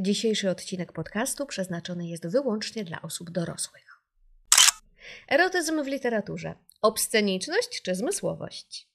Dzisiejszy 0.00 0.50
odcinek 0.50 0.92
podcastu 0.92 1.46
przeznaczony 1.46 2.08
jest 2.08 2.26
wyłącznie 2.26 2.84
dla 2.84 3.02
osób 3.02 3.30
dorosłych. 3.30 4.02
Erotyzm 5.28 5.84
w 5.84 5.86
literaturze. 5.86 6.54
Obsceniczność 6.82 7.82
czy 7.82 7.94
zmysłowość? 7.94 8.88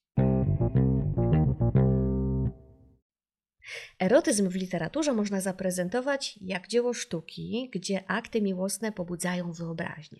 Erotyzm 3.99 4.49
w 4.49 4.55
literaturze 4.55 5.13
można 5.13 5.41
zaprezentować 5.41 6.39
jak 6.41 6.67
dzieło 6.67 6.93
sztuki, 6.93 7.69
gdzie 7.73 8.03
akty 8.07 8.41
miłosne 8.41 8.91
pobudzają 8.91 9.51
wyobraźnię. 9.51 10.19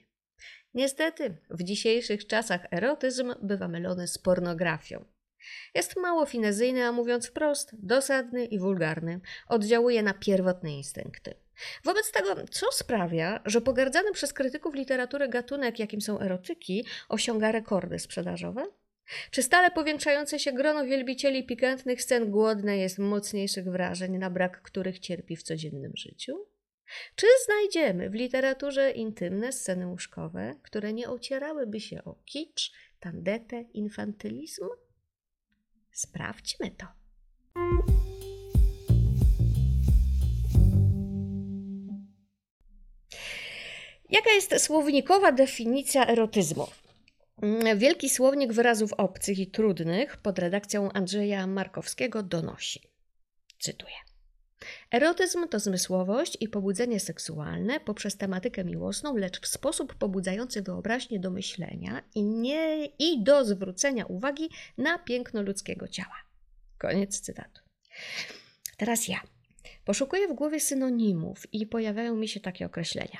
Niestety, 0.73 1.37
w 1.49 1.63
dzisiejszych 1.63 2.27
czasach 2.27 2.65
erotyzm 2.71 3.33
bywa 3.41 3.67
mylony 3.67 4.07
z 4.07 4.17
pornografią. 4.17 5.05
Jest 5.75 5.95
mało 5.95 6.25
finezyjny, 6.25 6.83
a 6.83 6.91
mówiąc 6.91 7.27
wprost, 7.27 7.69
dosadny 7.73 8.45
i 8.45 8.59
wulgarny. 8.59 9.19
Oddziałuje 9.47 10.03
na 10.03 10.13
pierwotne 10.13 10.77
instynkty. 10.77 11.33
Wobec 11.83 12.11
tego, 12.11 12.35
co 12.51 12.71
sprawia, 12.71 13.41
że 13.45 13.61
pogardzany 13.61 14.11
przez 14.11 14.33
krytyków 14.33 14.75
literatury 14.75 15.29
gatunek, 15.29 15.79
jakim 15.79 16.01
są 16.01 16.19
erotyki, 16.19 16.85
osiąga 17.09 17.51
rekordy 17.51 17.99
sprzedażowe? 17.99 18.65
Czy 19.31 19.43
stale 19.43 19.71
powiększające 19.71 20.39
się 20.39 20.51
grono 20.51 20.85
wielbicieli 20.85 21.43
pikantnych 21.43 22.01
scen 22.01 22.31
głodne 22.31 22.77
jest 22.77 22.99
mocniejszych 22.99 23.65
wrażeń, 23.65 24.17
na 24.17 24.29
brak 24.29 24.61
których 24.61 24.99
cierpi 24.99 25.35
w 25.35 25.43
codziennym 25.43 25.91
życiu? 25.95 26.47
Czy 27.15 27.27
znajdziemy 27.45 28.09
w 28.09 28.13
literaturze 28.13 28.91
intymne 28.91 29.51
sceny 29.51 29.87
łóżkowe, 29.87 30.55
które 30.61 30.93
nie 30.93 31.09
ocierałyby 31.09 31.79
się 31.79 32.03
o 32.03 32.15
kicz, 32.25 32.71
tandetę, 32.99 33.61
infantylizm? 33.61 34.65
Sprawdźmy 35.93 36.71
to. 36.71 36.85
Jaka 44.09 44.31
jest 44.31 44.59
słownikowa 44.59 45.31
definicja 45.31 46.07
erotyzmu? 46.07 46.67
Wielki 47.75 48.09
słownik 48.09 48.53
wyrazów 48.53 48.93
obcych 48.93 49.39
i 49.39 49.47
trudnych 49.47 50.17
pod 50.17 50.39
redakcją 50.39 50.91
Andrzeja 50.91 51.47
Markowskiego 51.47 52.23
donosi. 52.23 52.81
Cytuję. 53.59 54.12
Erotyzm 54.91 55.47
to 55.47 55.59
zmysłowość 55.59 56.37
i 56.39 56.49
pobudzenie 56.49 56.99
seksualne 56.99 57.79
poprzez 57.79 58.17
tematykę 58.17 58.63
miłosną, 58.63 59.17
lecz 59.17 59.41
w 59.41 59.47
sposób 59.47 59.95
pobudzający 59.95 60.61
wyobraźnię 60.61 61.19
do 61.19 61.31
myślenia 61.31 62.03
i, 62.15 62.23
nie, 62.23 62.85
i 62.85 63.23
do 63.23 63.45
zwrócenia 63.45 64.05
uwagi 64.05 64.49
na 64.77 64.99
piękno 64.99 65.41
ludzkiego 65.41 65.87
ciała. 65.87 66.15
Koniec 66.77 67.19
cytatu. 67.19 67.61
Teraz 68.77 69.07
ja. 69.07 69.21
Poszukuję 69.85 70.27
w 70.27 70.33
głowie 70.33 70.59
synonimów 70.59 71.53
i 71.53 71.67
pojawiają 71.67 72.15
mi 72.15 72.27
się 72.27 72.39
takie 72.39 72.65
określenia. 72.65 73.19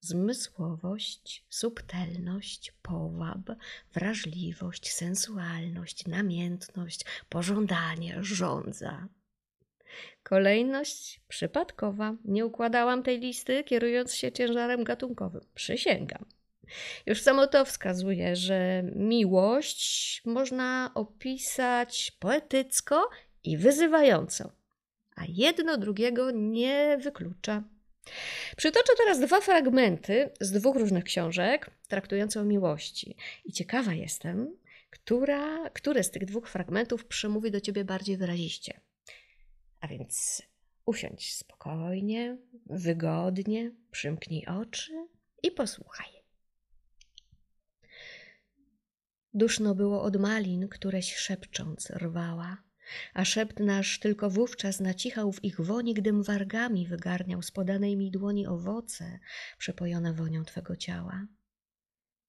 Zmysłowość, 0.00 1.44
subtelność, 1.48 2.72
powab, 2.82 3.50
wrażliwość, 3.92 4.92
sensualność, 4.92 6.06
namiętność, 6.06 7.04
pożądanie, 7.28 8.18
żądza, 8.20 9.08
Kolejność 10.22 11.20
przypadkowa. 11.28 12.14
Nie 12.24 12.46
układałam 12.46 13.02
tej 13.02 13.20
listy, 13.20 13.64
kierując 13.64 14.14
się 14.14 14.32
ciężarem 14.32 14.84
gatunkowym. 14.84 15.40
Przysięgam. 15.54 16.24
Już 17.06 17.22
samo 17.22 17.46
to 17.46 17.64
wskazuje, 17.64 18.36
że 18.36 18.82
miłość 18.96 20.22
można 20.24 20.90
opisać 20.94 22.12
poetycko 22.18 23.10
i 23.44 23.56
wyzywająco, 23.56 24.52
a 25.16 25.22
jedno 25.28 25.76
drugiego 25.76 26.30
nie 26.30 26.98
wyklucza. 27.00 27.62
Przytoczę 28.56 28.92
teraz 28.96 29.20
dwa 29.20 29.40
fragmenty 29.40 30.30
z 30.40 30.52
dwóch 30.52 30.76
różnych 30.76 31.04
książek 31.04 31.70
traktujących 31.88 32.42
o 32.42 32.44
miłości. 32.44 33.16
I 33.44 33.52
ciekawa 33.52 33.92
jestem, 33.92 34.56
która, 34.90 35.70
które 35.70 36.04
z 36.04 36.10
tych 36.10 36.24
dwóch 36.24 36.48
fragmentów 36.48 37.04
przemówi 37.04 37.50
do 37.50 37.60
ciebie 37.60 37.84
bardziej 37.84 38.16
wyraziście. 38.16 38.80
A 39.84 39.88
więc 39.88 40.42
usiądź 40.86 41.34
spokojnie, 41.34 42.38
wygodnie, 42.66 43.72
przymknij 43.90 44.46
oczy 44.46 44.92
i 45.42 45.50
posłuchaj. 45.50 46.08
Duszno 49.34 49.74
było 49.74 50.02
od 50.02 50.16
malin, 50.16 50.68
któreś 50.68 51.14
szepcząc 51.16 51.90
rwała, 51.90 52.62
a 53.14 53.24
szept 53.24 53.60
nasz 53.60 53.98
tylko 53.98 54.30
wówczas 54.30 54.80
nacichał 54.80 55.32
w 55.32 55.44
ich 55.44 55.60
woni, 55.60 55.94
gdym 55.94 56.22
wargami 56.22 56.86
wygarniał 56.86 57.42
z 57.42 57.50
podanej 57.50 57.96
mi 57.96 58.10
dłoni 58.10 58.46
owoce 58.46 59.18
przepojone 59.58 60.12
wonią 60.12 60.44
Twego 60.44 60.76
ciała. 60.76 61.26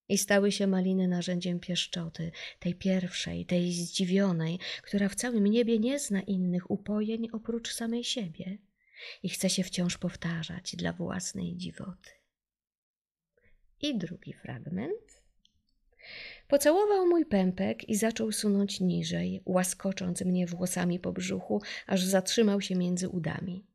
I 0.09 0.17
stały 0.17 0.51
się 0.51 0.67
maliny 0.67 1.07
narzędziem 1.07 1.59
pieszczoty, 1.59 2.31
tej 2.59 2.75
pierwszej, 2.75 3.45
tej 3.45 3.73
zdziwionej, 3.73 4.59
która 4.83 5.09
w 5.09 5.15
całym 5.15 5.47
niebie 5.47 5.79
nie 5.79 5.99
zna 5.99 6.21
innych 6.21 6.71
upojeń 6.71 7.27
oprócz 7.31 7.73
samej 7.73 8.03
siebie 8.03 8.57
i 9.23 9.29
chce 9.29 9.49
się 9.49 9.63
wciąż 9.63 9.97
powtarzać 9.97 10.75
dla 10.75 10.93
własnej 10.93 11.55
dziwoty. 11.55 12.09
I 13.81 13.97
drugi 13.97 14.33
fragment. 14.33 15.23
Pocałował 16.47 17.07
mój 17.07 17.25
pępek 17.25 17.89
i 17.89 17.95
zaczął 17.95 18.31
sunąć 18.31 18.79
niżej, 18.79 19.41
łaskocząc 19.45 20.21
mnie 20.21 20.47
włosami 20.47 20.99
po 20.99 21.11
brzuchu, 21.11 21.61
aż 21.87 22.03
zatrzymał 22.03 22.61
się 22.61 22.75
między 22.75 23.09
udami. 23.09 23.65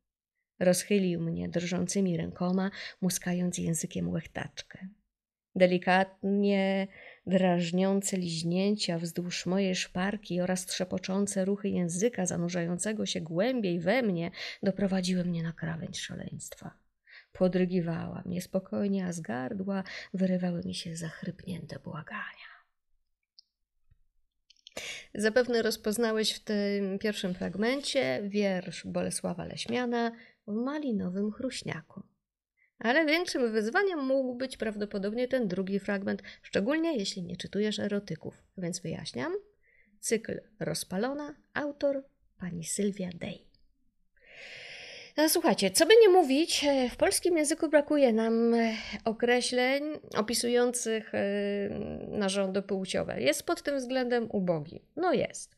Rozchylił 0.59 1.21
mnie 1.21 1.49
drżącymi 1.49 2.17
rękoma, 2.17 2.71
muskając 3.01 3.57
językiem 3.57 4.09
łechtaczkę 4.09 4.87
delikatnie 5.55 6.87
drażniące 7.27 8.17
liźnięcia 8.17 8.97
wzdłuż 8.97 9.45
mojej 9.45 9.75
szparki 9.75 10.41
oraz 10.41 10.65
trzepoczące 10.65 11.45
ruchy 11.45 11.69
języka 11.69 12.25
zanurzającego 12.25 13.05
się 13.05 13.21
głębiej 13.21 13.79
we 13.79 14.01
mnie 14.01 14.31
doprowadziły 14.63 15.25
mnie 15.25 15.43
na 15.43 15.53
krawędź 15.53 15.99
szaleństwa. 15.99 16.71
Podrygiwałam 17.33 18.23
niespokojnie, 18.25 19.05
a 19.05 19.13
z 19.13 19.19
gardła 19.19 19.83
wyrywały 20.13 20.61
mi 20.65 20.75
się 20.75 20.95
zachrypnięte 20.95 21.79
błagania. 21.79 22.51
Zapewne 25.15 25.61
rozpoznałeś 25.61 26.33
w 26.33 26.43
tym 26.43 26.99
pierwszym 26.99 27.33
fragmencie 27.33 28.21
wiersz 28.23 28.87
Bolesława 28.87 29.45
Leśmiana 29.45 30.11
w 30.47 30.53
malinowym 30.53 31.31
chruśniaku. 31.31 32.10
Ale 32.81 33.05
większym 33.05 33.51
wyzwaniem 33.51 34.05
mógł 34.05 34.35
być 34.35 34.57
prawdopodobnie 34.57 35.27
ten 35.27 35.47
drugi 35.47 35.79
fragment, 35.79 36.21
szczególnie 36.43 36.97
jeśli 36.97 37.23
nie 37.23 37.37
czytujesz 37.37 37.79
erotyków. 37.79 38.43
Więc 38.57 38.79
wyjaśniam. 38.79 39.33
Cykl 39.99 40.41
Rozpalona, 40.59 41.35
autor 41.53 42.03
pani 42.39 42.63
Sylwia 42.63 43.09
Day. 43.19 43.51
No, 45.17 45.29
słuchajcie, 45.29 45.71
co 45.71 45.85
by 45.85 45.93
nie 46.01 46.09
mówić, 46.09 46.63
e, 46.63 46.89
w 46.89 46.97
polskim 46.97 47.37
języku 47.37 47.69
brakuje 47.69 48.13
nam 48.13 48.53
e, 48.53 48.73
określeń 49.05 49.83
opisujących 50.15 51.15
e, 51.15 51.19
narządy 52.07 52.61
płciowe. 52.61 53.21
Jest 53.21 53.43
pod 53.43 53.61
tym 53.61 53.77
względem 53.77 54.27
ubogi. 54.31 54.81
No 54.95 55.13
jest. 55.13 55.55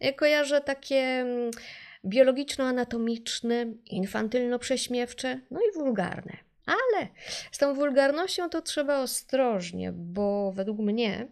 Ja 0.00 0.12
kojarzę 0.12 0.60
takie 0.60 0.96
mm, 0.96 1.50
biologiczno-anatomiczne, 2.04 3.66
infantylno-prześmiewcze, 3.90 5.38
no 5.50 5.60
i 5.60 5.78
wulgarne. 5.78 6.36
Ale 6.66 7.08
z 7.52 7.58
tą 7.58 7.74
wulgarnością 7.74 8.50
to 8.50 8.62
trzeba 8.62 9.02
ostrożnie, 9.02 9.92
bo 9.92 10.52
według 10.52 10.78
mnie, 10.78 11.28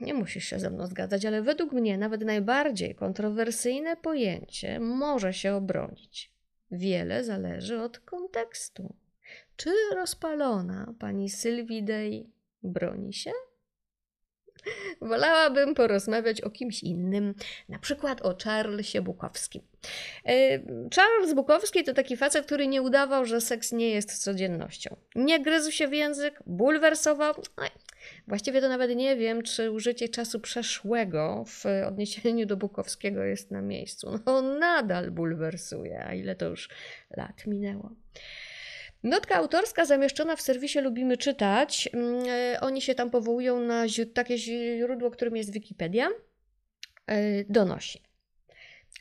nie 0.00 0.14
musisz 0.14 0.44
się 0.44 0.58
ze 0.58 0.70
mną 0.70 0.86
zgadzać, 0.86 1.24
ale 1.24 1.42
według 1.42 1.72
mnie 1.72 1.98
nawet 1.98 2.24
najbardziej 2.24 2.94
kontrowersyjne 2.94 3.96
pojęcie 3.96 4.80
może 4.80 5.32
się 5.32 5.54
obronić. 5.54 6.32
Wiele 6.70 7.24
zależy 7.24 7.82
od 7.82 7.98
kontekstu. 7.98 8.94
Czy 9.56 9.70
rozpalona 9.94 10.94
pani 10.98 11.30
Sylwidej 11.30 12.30
broni 12.62 13.12
się? 13.12 13.30
Wolałabym 15.00 15.74
porozmawiać 15.74 16.40
o 16.40 16.50
kimś 16.50 16.82
innym, 16.82 17.34
na 17.68 17.78
przykład 17.78 18.22
o 18.22 18.36
Charlesie 18.44 19.02
Bukowskim. 19.02 19.62
E, 20.24 20.60
Charles 20.94 21.34
Bukowski 21.34 21.84
to 21.84 21.94
taki 21.94 22.16
facet, 22.16 22.46
który 22.46 22.66
nie 22.66 22.82
udawał, 22.82 23.24
że 23.24 23.40
seks 23.40 23.72
nie 23.72 23.90
jest 23.90 24.22
codziennością. 24.22 24.96
Nie 25.14 25.40
gryzł 25.40 25.70
się 25.70 25.88
w 25.88 25.92
język, 25.92 26.42
bulwersował. 26.46 27.34
Właściwie 28.28 28.60
to 28.60 28.68
nawet 28.68 28.96
nie 28.96 29.16
wiem, 29.16 29.42
czy 29.42 29.70
użycie 29.70 30.08
czasu 30.08 30.40
przeszłego 30.40 31.44
w 31.46 31.64
odniesieniu 31.86 32.46
do 32.46 32.56
Bukowskiego 32.56 33.24
jest 33.24 33.50
na 33.50 33.62
miejscu. 33.62 34.20
No, 34.26 34.42
nadal 34.42 35.10
bulwersuje, 35.10 36.04
a 36.04 36.14
ile 36.14 36.34
to 36.34 36.46
już 36.46 36.68
lat 37.16 37.46
minęło. 37.46 37.90
Notka 39.06 39.36
autorska 39.36 39.84
zamieszczona 39.84 40.36
w 40.36 40.40
serwisie 40.40 40.80
Lubimy 40.80 41.16
Czytać. 41.16 41.88
Mm, 41.92 42.24
e, 42.28 42.60
oni 42.60 42.82
się 42.82 42.94
tam 42.94 43.10
powołują 43.10 43.60
na 43.60 43.84
takie 44.14 44.38
źródło, 44.38 45.10
którym 45.10 45.36
jest 45.36 45.52
Wikipedia. 45.52 46.08
E, 47.06 47.44
donosi. 47.44 48.02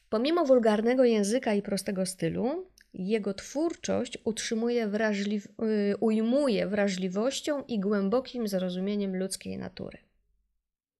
Pomimo 0.09 0.45
wulgarnego 0.45 1.03
języka 1.03 1.53
i 1.53 1.61
prostego 1.61 2.05
stylu, 2.05 2.69
jego 2.93 3.33
twórczość 3.33 4.17
utrzymuje 4.23 4.87
wrażliw 4.87 5.45
y, 5.45 5.97
ujmuje 5.99 6.67
wrażliwością 6.67 7.63
i 7.63 7.79
głębokim 7.79 8.47
zrozumieniem 8.47 9.15
ludzkiej 9.15 9.57
natury. 9.57 9.97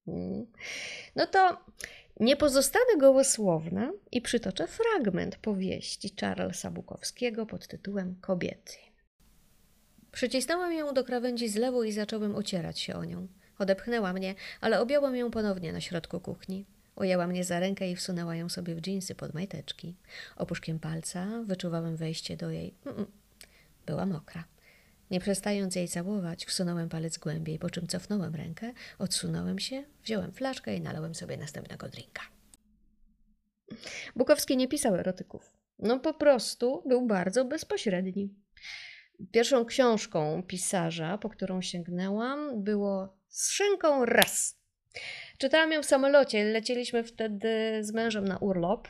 Mm. 0.07 0.45
No 1.15 1.27
to 1.27 1.57
nie 2.19 2.35
pozostanę 2.35 2.97
gołosłowna 2.97 3.91
i 4.11 4.21
przytoczę 4.21 4.67
fragment 4.67 5.35
powieści 5.35 6.15
Charlesa 6.21 6.71
Bukowskiego 6.71 7.45
pod 7.45 7.67
tytułem 7.67 8.15
Kobiety. 8.21 8.84
Przycisnąłem 10.15 10.73
ją 10.73 10.93
do 10.93 11.03
krawędzi 11.03 11.49
z 11.49 11.55
lewu 11.55 11.83
i 11.83 11.91
zacząłem 11.91 12.35
ocierać 12.35 12.79
się 12.79 12.95
o 12.95 13.05
nią. 13.05 13.27
Odepchnęła 13.59 14.13
mnie, 14.13 14.35
ale 14.61 14.79
objąłem 14.81 15.15
ją 15.15 15.31
ponownie 15.31 15.73
na 15.73 15.81
środku 15.81 16.19
kuchni. 16.19 16.65
Ujęła 16.95 17.27
mnie 17.27 17.43
za 17.43 17.59
rękę 17.59 17.91
i 17.91 17.95
wsunęła 17.95 18.35
ją 18.35 18.49
sobie 18.49 18.75
w 18.75 18.81
dżinsy 18.81 19.15
pod 19.15 19.33
majteczki. 19.33 19.95
Opuszkiem 20.35 20.79
palca 20.79 21.43
wyczuwałem 21.45 21.95
wejście 21.95 22.37
do 22.37 22.49
jej... 22.49 22.73
Była 23.85 24.05
mokra. 24.05 24.43
Nie 25.11 25.19
przestając 25.19 25.75
jej 25.75 25.87
całować, 25.87 26.45
wsunąłem 26.45 26.89
palec 26.89 27.17
głębiej, 27.17 27.59
po 27.59 27.69
czym 27.69 27.87
cofnąłem 27.87 28.35
rękę, 28.35 28.73
odsunąłem 28.99 29.59
się, 29.59 29.83
wziąłem 30.03 30.31
flaszkę 30.31 30.75
i 30.75 30.81
nalałem 30.81 31.15
sobie 31.15 31.37
następnego 31.37 31.89
drinka. 31.89 32.21
Bukowski 34.15 34.57
nie 34.57 34.67
pisał 34.67 34.95
erotyków. 34.95 35.53
No 35.79 35.99
po 35.99 36.13
prostu 36.13 36.83
był 36.85 37.07
bardzo 37.07 37.45
bezpośredni. 37.45 38.29
Pierwszą 39.31 39.65
książką 39.65 40.43
pisarza, 40.47 41.17
po 41.17 41.29
którą 41.29 41.61
sięgnęłam, 41.61 42.63
było 42.63 43.17
Z 43.27 43.51
szynką 43.51 44.05
raz. 44.05 44.59
Czytałam 45.37 45.71
ją 45.71 45.81
w 45.81 45.85
samolocie. 45.85 46.43
Lecieliśmy 46.43 47.03
wtedy 47.03 47.49
z 47.81 47.93
mężem 47.93 48.27
na 48.27 48.37
urlop. 48.37 48.87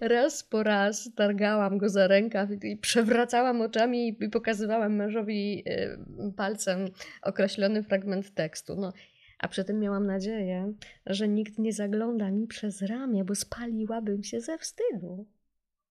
Raz 0.00 0.44
po 0.44 0.62
raz 0.62 1.10
targałam 1.16 1.78
go 1.78 1.88
za 1.88 2.06
rękaw 2.06 2.48
i 2.62 2.76
przewracałam 2.76 3.60
oczami 3.60 4.16
i 4.20 4.28
pokazywałam 4.28 4.96
mężowi 4.96 5.64
y, 5.68 6.32
palcem 6.36 6.88
określony 7.22 7.82
fragment 7.82 8.34
tekstu. 8.34 8.76
No, 8.76 8.92
a 9.38 9.48
przy 9.48 9.64
tym 9.64 9.80
miałam 9.80 10.06
nadzieję, 10.06 10.72
że 11.06 11.28
nikt 11.28 11.58
nie 11.58 11.72
zagląda 11.72 12.30
mi 12.30 12.46
przez 12.46 12.82
ramię, 12.82 13.24
bo 13.24 13.34
spaliłabym 13.34 14.22
się 14.22 14.40
ze 14.40 14.58
wstydu. 14.58 15.26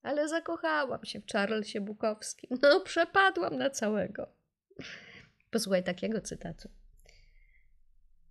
Ale 0.04 0.28
zakochałam 0.28 1.06
się 1.06 1.22
w 1.22 1.32
Charlesie 1.32 1.82
Bukowskim. 1.82 2.58
No, 2.62 2.80
przepadłam 2.80 3.58
na 3.58 3.70
całego. 3.70 4.28
Posłuchaj 5.52 5.84
takiego 5.84 6.22
cytatu. 6.22 6.70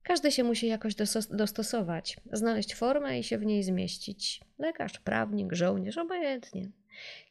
Każdy 0.03 0.33
się 0.33 0.45
musi 0.45 0.67
jakoś 0.67 0.95
dostosować, 1.31 2.17
znaleźć 2.33 2.75
formę 2.75 3.19
i 3.19 3.25
się 3.25 3.39
w 3.39 3.47
niej 3.47 3.63
zmieścić. 3.63 4.41
Lekarz, 4.59 4.99
prawnik, 4.99 5.53
żołnierz, 5.53 5.99
obojętnie. 5.99 6.71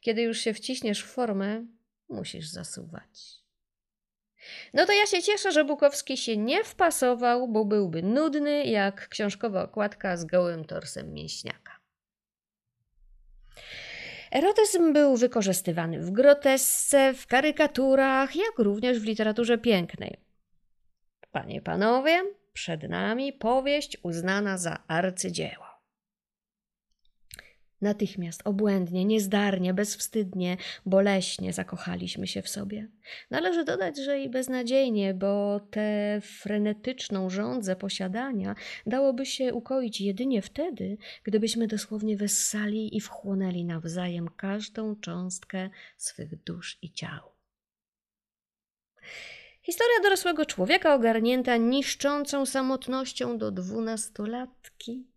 Kiedy 0.01 0.21
już 0.21 0.37
się 0.39 0.53
wciśniesz 0.53 1.03
w 1.03 1.07
formę, 1.07 1.65
musisz 2.09 2.47
zasuwać. 2.47 3.39
No 4.73 4.85
to 4.85 4.93
ja 4.93 5.05
się 5.05 5.23
cieszę, 5.23 5.51
że 5.51 5.65
Bukowski 5.65 6.17
się 6.17 6.37
nie 6.37 6.63
wpasował, 6.63 7.47
bo 7.47 7.65
byłby 7.65 8.03
nudny 8.03 8.65
jak 8.65 9.09
książkowa 9.09 9.63
okładka 9.63 10.17
z 10.17 10.25
gołym 10.25 10.65
torsem 10.65 11.13
mięśniaka. 11.13 11.68
Erotyzm 14.31 14.93
był 14.93 15.17
wykorzystywany 15.17 15.99
w 15.99 16.11
grotesce, 16.11 17.13
w 17.13 17.27
karykaturach, 17.27 18.35
jak 18.35 18.57
również 18.57 18.99
w 18.99 19.03
literaturze 19.03 19.57
pięknej. 19.57 20.17
Panie, 21.31 21.61
panowie, 21.61 22.21
przed 22.53 22.83
nami 22.83 23.33
powieść 23.33 23.97
uznana 24.03 24.57
za 24.57 24.83
arcydzieło. 24.87 25.68
Natychmiast, 27.81 28.41
obłędnie, 28.45 29.05
niezdarnie, 29.05 29.73
bezwstydnie, 29.73 30.57
boleśnie 30.85 31.53
zakochaliśmy 31.53 32.27
się 32.27 32.41
w 32.41 32.49
sobie. 32.49 32.87
Należy 33.31 33.63
dodać, 33.63 33.97
że 33.97 34.19
i 34.19 34.29
beznadziejnie, 34.29 35.13
bo 35.13 35.59
tę 35.59 36.19
frenetyczną 36.21 37.29
żądzę 37.29 37.75
posiadania 37.75 38.55
dałoby 38.85 39.25
się 39.25 39.53
ukoić 39.53 40.01
jedynie 40.01 40.41
wtedy, 40.41 40.97
gdybyśmy 41.23 41.67
dosłownie 41.67 42.17
wessali 42.17 42.97
i 42.97 43.01
wchłonęli 43.01 43.65
nawzajem 43.65 44.29
każdą 44.37 44.95
cząstkę 44.95 45.69
swych 45.97 46.43
dusz 46.43 46.77
i 46.81 46.91
ciał. 46.91 47.39
Historia 49.61 49.99
dorosłego 50.03 50.45
człowieka 50.45 50.95
ogarnięta 50.95 51.57
niszczącą 51.57 52.45
samotnością 52.45 53.37
do 53.37 53.51
dwunastolatki. 53.51 55.08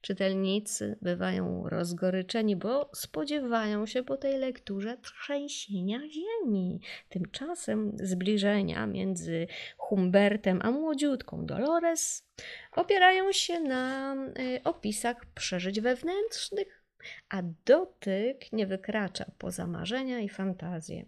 Czytelnicy 0.00 0.98
bywają 1.02 1.68
rozgoryczeni, 1.68 2.56
bo 2.56 2.90
spodziewają 2.94 3.86
się 3.86 4.02
po 4.02 4.16
tej 4.16 4.38
lekturze 4.38 4.96
trzęsienia 4.96 6.00
ziemi. 6.08 6.80
Tymczasem 7.08 7.92
zbliżenia 8.02 8.86
między 8.86 9.46
Humbertem 9.76 10.60
a 10.62 10.70
młodziutką 10.70 11.46
Dolores 11.46 12.28
opierają 12.72 13.32
się 13.32 13.60
na 13.60 14.14
y, 14.14 14.60
opisach 14.64 15.26
przeżyć 15.26 15.80
wewnętrznych, 15.80 16.84
a 17.28 17.42
dotyk 17.64 18.52
nie 18.52 18.66
wykracza 18.66 19.24
poza 19.38 19.66
marzenia 19.66 20.20
i 20.20 20.28
fantazje 20.28 21.04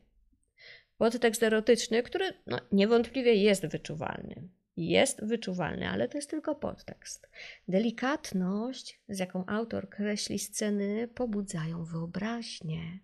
podtekst 1.01 1.43
erotyczny, 1.43 2.03
który 2.03 2.33
no, 2.47 2.59
niewątpliwie 2.73 3.35
jest 3.35 3.67
wyczuwalny. 3.67 4.49
Jest 4.81 5.25
wyczuwalny, 5.25 5.89
ale 5.89 6.09
to 6.09 6.19
jest 6.19 6.31
tylko 6.31 6.55
podtekst. 6.55 7.29
Delikatność, 7.69 9.01
z 9.09 9.19
jaką 9.19 9.47
autor 9.47 9.89
kreśli 9.89 10.39
sceny, 10.39 11.09
pobudzają 11.15 11.85
wyobraźnię. 11.85 12.99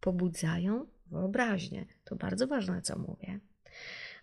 Pobudzają 0.00 0.86
wyobraźnię. 1.06 1.86
To 2.04 2.16
bardzo 2.16 2.46
ważne, 2.46 2.82
co 2.82 2.98
mówię. 2.98 3.40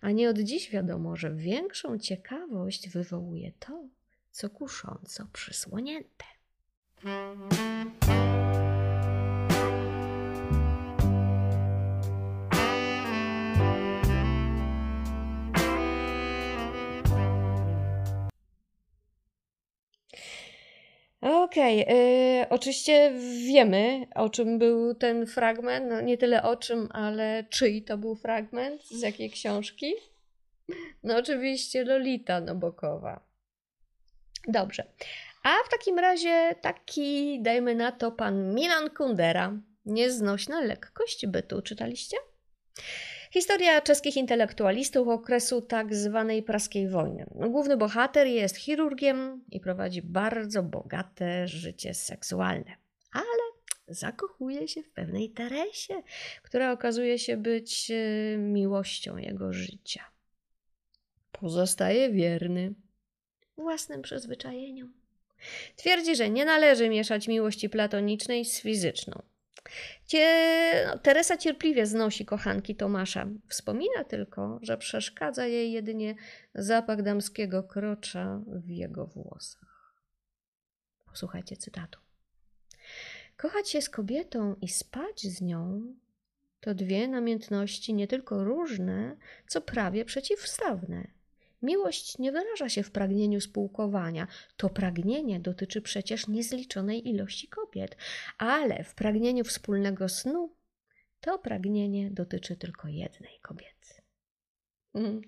A 0.00 0.10
nie 0.10 0.30
od 0.30 0.38
dziś 0.38 0.70
wiadomo, 0.70 1.16
że 1.16 1.34
większą 1.34 1.98
ciekawość 1.98 2.88
wywołuje 2.88 3.52
to, 3.58 3.88
co 4.30 4.50
kusząco 4.50 5.26
przysłonięte. 5.32 6.24
Okej, 21.24 21.82
okay, 21.84 22.48
oczywiście 22.50 23.12
wiemy, 23.46 24.06
o 24.14 24.28
czym 24.28 24.58
był 24.58 24.94
ten 24.94 25.26
fragment. 25.26 25.86
No, 25.88 26.00
nie 26.00 26.18
tyle 26.18 26.42
o 26.42 26.56
czym, 26.56 26.88
ale 26.92 27.44
czyj 27.50 27.82
to 27.82 27.98
był 27.98 28.16
fragment, 28.16 28.84
z 28.84 29.02
jakiej 29.02 29.30
książki. 29.30 29.94
No 31.02 31.16
oczywiście 31.16 31.84
Lolita 31.84 32.40
Nobokowa. 32.40 33.20
Dobrze. 34.48 34.84
A 35.42 35.54
w 35.66 35.68
takim 35.70 35.98
razie 35.98 36.54
taki, 36.60 37.42
dajmy 37.42 37.74
na 37.74 37.92
to, 37.92 38.12
pan 38.12 38.54
Milan 38.54 38.90
Kundera. 38.90 39.52
Nieznośna 39.86 40.60
lekkość 40.60 41.26
bytu. 41.26 41.62
Czytaliście? 41.62 42.16
Historia 43.34 43.80
czeskich 43.80 44.16
intelektualistów 44.16 45.08
okresu 45.08 45.62
tak 45.62 45.94
zwanej 45.94 46.42
praskiej 46.42 46.88
wojny. 46.88 47.26
Główny 47.30 47.76
bohater 47.76 48.26
jest 48.26 48.56
chirurgiem 48.56 49.44
i 49.50 49.60
prowadzi 49.60 50.02
bardzo 50.02 50.62
bogate 50.62 51.48
życie 51.48 51.94
seksualne, 51.94 52.76
ale 53.12 53.42
zakochuje 53.88 54.68
się 54.68 54.82
w 54.82 54.90
pewnej 54.90 55.30
Teresie, 55.30 56.02
która 56.42 56.72
okazuje 56.72 57.18
się 57.18 57.36
być 57.36 57.90
e, 57.90 58.38
miłością 58.38 59.16
jego 59.16 59.52
życia. 59.52 60.04
Pozostaje 61.32 62.10
wierny 62.10 62.74
własnym 63.56 64.02
przyzwyczajeniom. 64.02 64.92
Twierdzi, 65.76 66.16
że 66.16 66.30
nie 66.30 66.44
należy 66.44 66.88
mieszać 66.88 67.28
miłości 67.28 67.68
platonicznej 67.68 68.44
z 68.44 68.60
fizyczną 68.60 69.22
Cie, 70.06 70.84
no, 70.86 70.98
Teresa 70.98 71.36
cierpliwie 71.36 71.86
znosi 71.86 72.24
kochanki 72.24 72.76
Tomasza. 72.76 73.26
Wspomina 73.48 74.04
tylko, 74.04 74.58
że 74.62 74.78
przeszkadza 74.78 75.46
jej 75.46 75.72
jedynie 75.72 76.14
zapach 76.54 77.02
damskiego 77.02 77.62
krocza 77.62 78.40
w 78.46 78.68
jego 78.68 79.06
włosach. 79.06 79.94
Posłuchajcie 81.06 81.56
cytatu. 81.56 82.00
Kochać 83.36 83.70
się 83.70 83.82
z 83.82 83.90
kobietą 83.90 84.56
i 84.60 84.68
spać 84.68 85.20
z 85.20 85.40
nią 85.40 85.94
to 86.60 86.74
dwie 86.74 87.08
namiętności 87.08 87.94
nie 87.94 88.08
tylko 88.08 88.44
różne, 88.44 89.16
co 89.48 89.60
prawie 89.60 90.04
przeciwstawne. 90.04 91.13
Miłość 91.64 92.18
nie 92.18 92.32
wyraża 92.32 92.68
się 92.68 92.82
w 92.82 92.90
pragnieniu 92.90 93.40
spółkowania. 93.40 94.26
To 94.56 94.70
pragnienie 94.70 95.40
dotyczy 95.40 95.82
przecież 95.82 96.28
niezliczonej 96.28 97.08
ilości 97.08 97.48
kobiet, 97.48 97.96
ale 98.38 98.84
w 98.84 98.94
pragnieniu 98.94 99.44
wspólnego 99.44 100.08
snu 100.08 100.52
to 101.20 101.38
pragnienie 101.38 102.10
dotyczy 102.10 102.56
tylko 102.56 102.88
jednej 102.88 103.40
kobiety. 103.42 103.74
Mhm. 104.94 105.22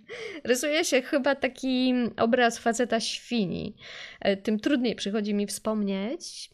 Rysuje 0.44 0.84
się 0.84 1.02
chyba 1.02 1.34
taki 1.34 1.94
obraz 2.16 2.58
faceta 2.58 3.00
świni. 3.00 3.76
E, 4.20 4.36
tym 4.36 4.60
trudniej 4.60 4.94
przychodzi 4.94 5.34
mi 5.34 5.46
wspomnieć 5.46 6.50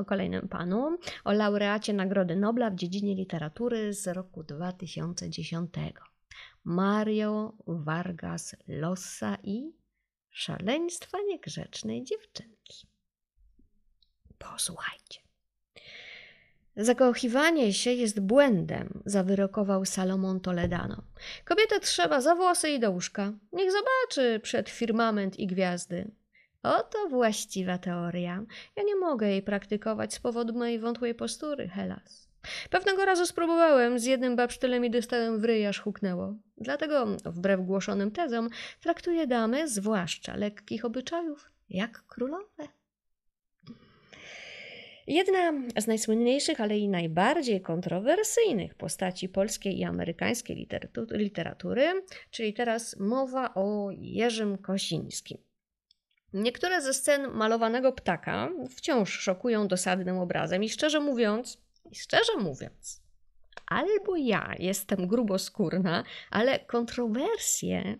o 0.00 0.04
kolejnym 0.04 0.48
panu, 0.48 0.98
o 1.24 1.32
laureacie 1.32 1.92
Nagrody 1.92 2.36
Nobla 2.36 2.70
w 2.70 2.74
dziedzinie 2.74 3.14
literatury 3.14 3.92
z 3.92 4.06
roku 4.06 4.42
2010. 4.42 5.70
Mario 6.66 7.52
Vargas 7.66 8.56
Llosa 8.68 9.36
i 9.42 9.72
Szaleństwa 10.30 11.18
niegrzecznej 11.26 12.04
dziewczynki. 12.04 12.86
Posłuchajcie. 14.38 15.20
Zakochiwanie 16.76 17.72
się 17.72 17.92
jest 17.92 18.20
błędem, 18.20 19.02
zawyrokował 19.04 19.84
Salomon 19.84 20.40
Toledano. 20.40 21.02
Kobietę 21.44 21.80
trzeba 21.80 22.20
za 22.20 22.34
włosy 22.34 22.70
i 22.70 22.80
do 22.80 22.90
łóżka. 22.90 23.32
Niech 23.52 23.72
zobaczy 23.72 24.40
przed 24.42 24.70
firmament 24.70 25.38
i 25.38 25.46
gwiazdy. 25.46 26.10
Oto 26.66 27.08
właściwa 27.08 27.78
teoria. 27.78 28.42
Ja 28.76 28.82
nie 28.82 28.96
mogę 28.96 29.28
jej 29.28 29.42
praktykować 29.42 30.14
z 30.14 30.20
powodu 30.20 30.54
mojej 30.54 30.78
wątłej 30.78 31.14
postury, 31.14 31.68
Helas. 31.68 32.28
Pewnego 32.70 33.04
razu 33.04 33.26
spróbowałem 33.26 33.98
z 33.98 34.04
jednym 34.04 34.36
babsztylem 34.36 34.84
i 34.84 34.90
dostałem 34.90 35.40
w 35.40 35.44
ryj, 35.44 35.66
aż 35.66 35.80
huknęło. 35.80 36.34
Dlatego, 36.58 37.06
wbrew 37.24 37.60
głoszonym 37.60 38.10
tezom, 38.10 38.48
traktuję 38.80 39.26
damy, 39.26 39.68
zwłaszcza 39.68 40.36
lekkich 40.36 40.84
obyczajów, 40.84 41.50
jak 41.70 42.02
królowe. 42.06 42.68
Jedna 45.06 45.52
z 45.76 45.86
najsłynniejszych, 45.86 46.60
ale 46.60 46.78
i 46.78 46.88
najbardziej 46.88 47.60
kontrowersyjnych 47.60 48.74
postaci 48.74 49.28
polskiej 49.28 49.78
i 49.78 49.84
amerykańskiej 49.84 50.68
literatury, 51.10 52.02
czyli 52.30 52.54
teraz 52.54 52.96
mowa 53.00 53.54
o 53.54 53.88
Jerzym 53.90 54.58
Kosińskim. 54.58 55.45
Niektóre 56.36 56.82
ze 56.82 56.94
scen 56.94 57.30
malowanego 57.30 57.92
ptaka 57.92 58.48
wciąż 58.70 59.18
szokują 59.20 59.68
dosadnym 59.68 60.18
obrazem 60.18 60.64
i 60.64 60.68
szczerze 60.68 61.00
mówiąc, 61.00 61.58
i 61.90 61.96
szczerze 61.96 62.36
mówiąc, 62.38 63.02
albo 63.66 64.16
ja 64.16 64.54
jestem 64.58 65.06
gruboskórna, 65.06 66.04
ale 66.30 66.58
kontrowersje 66.58 67.98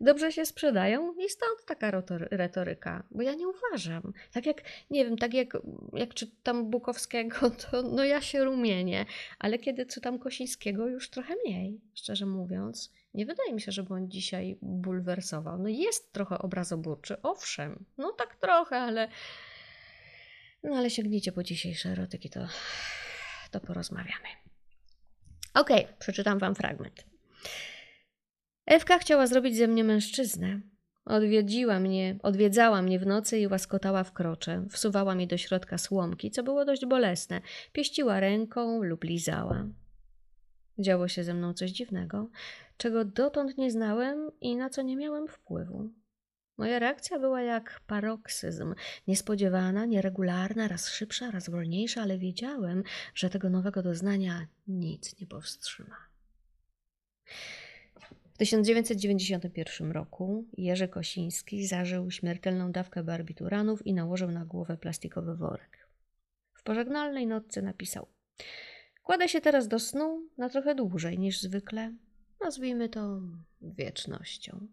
dobrze 0.00 0.32
się 0.32 0.46
sprzedają 0.46 1.14
i 1.14 1.28
stąd 1.28 1.64
taka 1.66 2.02
retoryka, 2.30 3.02
bo 3.10 3.22
ja 3.22 3.34
nie 3.34 3.48
uważam. 3.48 4.12
Tak 4.32 4.46
jak, 4.46 4.62
nie 4.90 5.04
wiem, 5.04 5.16
tak 5.16 5.34
jak, 5.34 5.58
jak 5.92 6.14
czytam 6.14 6.70
Bukowskiego, 6.70 7.50
to 7.70 7.82
no 7.82 8.04
ja 8.04 8.20
się 8.20 8.44
rumienię, 8.44 9.06
ale 9.38 9.58
kiedy 9.58 9.86
czytam 9.86 10.18
Kosińskiego 10.18 10.88
już 10.88 11.10
trochę 11.10 11.34
mniej, 11.44 11.80
szczerze 11.94 12.26
mówiąc. 12.26 12.92
Nie 13.14 13.26
wydaje 13.26 13.52
mi 13.52 13.60
się, 13.60 13.72
żeby 13.72 13.94
on 13.94 14.10
dzisiaj 14.10 14.58
bulwersował. 14.62 15.58
No 15.58 15.68
jest 15.68 16.12
trochę 16.12 16.38
obrazoburczy, 16.38 17.22
owszem, 17.22 17.84
no 17.98 18.12
tak 18.12 18.36
trochę, 18.36 18.76
ale 18.76 19.08
no 20.62 20.76
ale 20.76 20.90
sięgnijcie 20.90 21.32
po 21.32 21.42
dzisiejsze 21.42 21.88
erotyki, 21.88 22.30
to, 22.30 22.48
to 23.50 23.60
porozmawiamy. 23.60 24.28
Okej, 25.54 25.84
okay, 25.84 25.96
przeczytam 25.98 26.38
wam 26.38 26.54
fragment. 26.54 27.04
Ewka 28.66 28.98
chciała 28.98 29.26
zrobić 29.26 29.56
ze 29.56 29.66
mnie 29.66 29.84
mężczyznę. 29.84 30.60
Odwiedziła 31.04 31.80
mnie, 31.80 32.16
odwiedzała 32.22 32.82
mnie 32.82 32.98
w 32.98 33.06
nocy 33.06 33.38
i 33.38 33.46
łaskotała 33.46 34.04
w 34.04 34.12
krocze. 34.12 34.66
Wsuwała 34.70 35.14
mi 35.14 35.26
do 35.26 35.36
środka 35.36 35.78
słomki, 35.78 36.30
co 36.30 36.42
było 36.42 36.64
dość 36.64 36.86
bolesne. 36.86 37.40
Pieściła 37.72 38.20
ręką 38.20 38.82
lub 38.82 39.04
lizała. 39.04 39.66
Działo 40.78 41.08
się 41.08 41.24
ze 41.24 41.34
mną 41.34 41.54
coś 41.54 41.70
dziwnego, 41.70 42.28
czego 42.76 43.04
dotąd 43.04 43.58
nie 43.58 43.70
znałem 43.70 44.30
i 44.40 44.56
na 44.56 44.70
co 44.70 44.82
nie 44.82 44.96
miałem 44.96 45.28
wpływu. 45.28 45.90
Moja 46.58 46.78
reakcja 46.78 47.18
była 47.18 47.42
jak 47.42 47.80
paroksyzm, 47.86 48.74
niespodziewana, 49.08 49.84
nieregularna, 49.84 50.68
raz 50.68 50.88
szybsza, 50.88 51.30
raz 51.30 51.50
wolniejsza, 51.50 52.02
ale 52.02 52.18
wiedziałem, 52.18 52.82
że 53.14 53.30
tego 53.30 53.50
nowego 53.50 53.82
doznania 53.82 54.46
nic 54.68 55.20
nie 55.20 55.26
powstrzyma. 55.26 55.96
W 58.36 58.38
1991 58.38 59.92
roku 59.92 60.44
Jerzy 60.58 60.88
Kosiński 60.88 61.66
zażył 61.66 62.10
śmiertelną 62.10 62.72
dawkę 62.72 63.02
barbituranów 63.02 63.86
i 63.86 63.94
nałożył 63.94 64.30
na 64.30 64.44
głowę 64.44 64.76
plastikowy 64.76 65.36
worek. 65.36 65.88
W 66.54 66.62
pożegnalnej 66.62 67.26
notce 67.26 67.62
napisał: 67.62 68.06
Kładę 69.02 69.28
się 69.28 69.40
teraz 69.40 69.68
do 69.68 69.78
snu 69.78 70.28
na 70.38 70.48
trochę 70.48 70.74
dłużej 70.74 71.18
niż 71.18 71.40
zwykle. 71.40 71.94
Nazwijmy 72.40 72.88
to 72.88 73.20
wiecznością. 73.62 74.66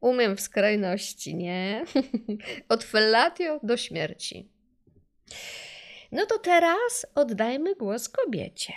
Umiem 0.00 0.36
w 0.36 0.40
skrajności, 0.40 1.34
nie? 1.34 1.84
Od 2.68 2.84
fellatio 2.84 3.60
do 3.62 3.76
śmierci. 3.76 4.48
No 6.12 6.26
to 6.26 6.38
teraz 6.38 7.06
oddajmy 7.14 7.74
głos 7.74 8.08
kobiecie. 8.08 8.72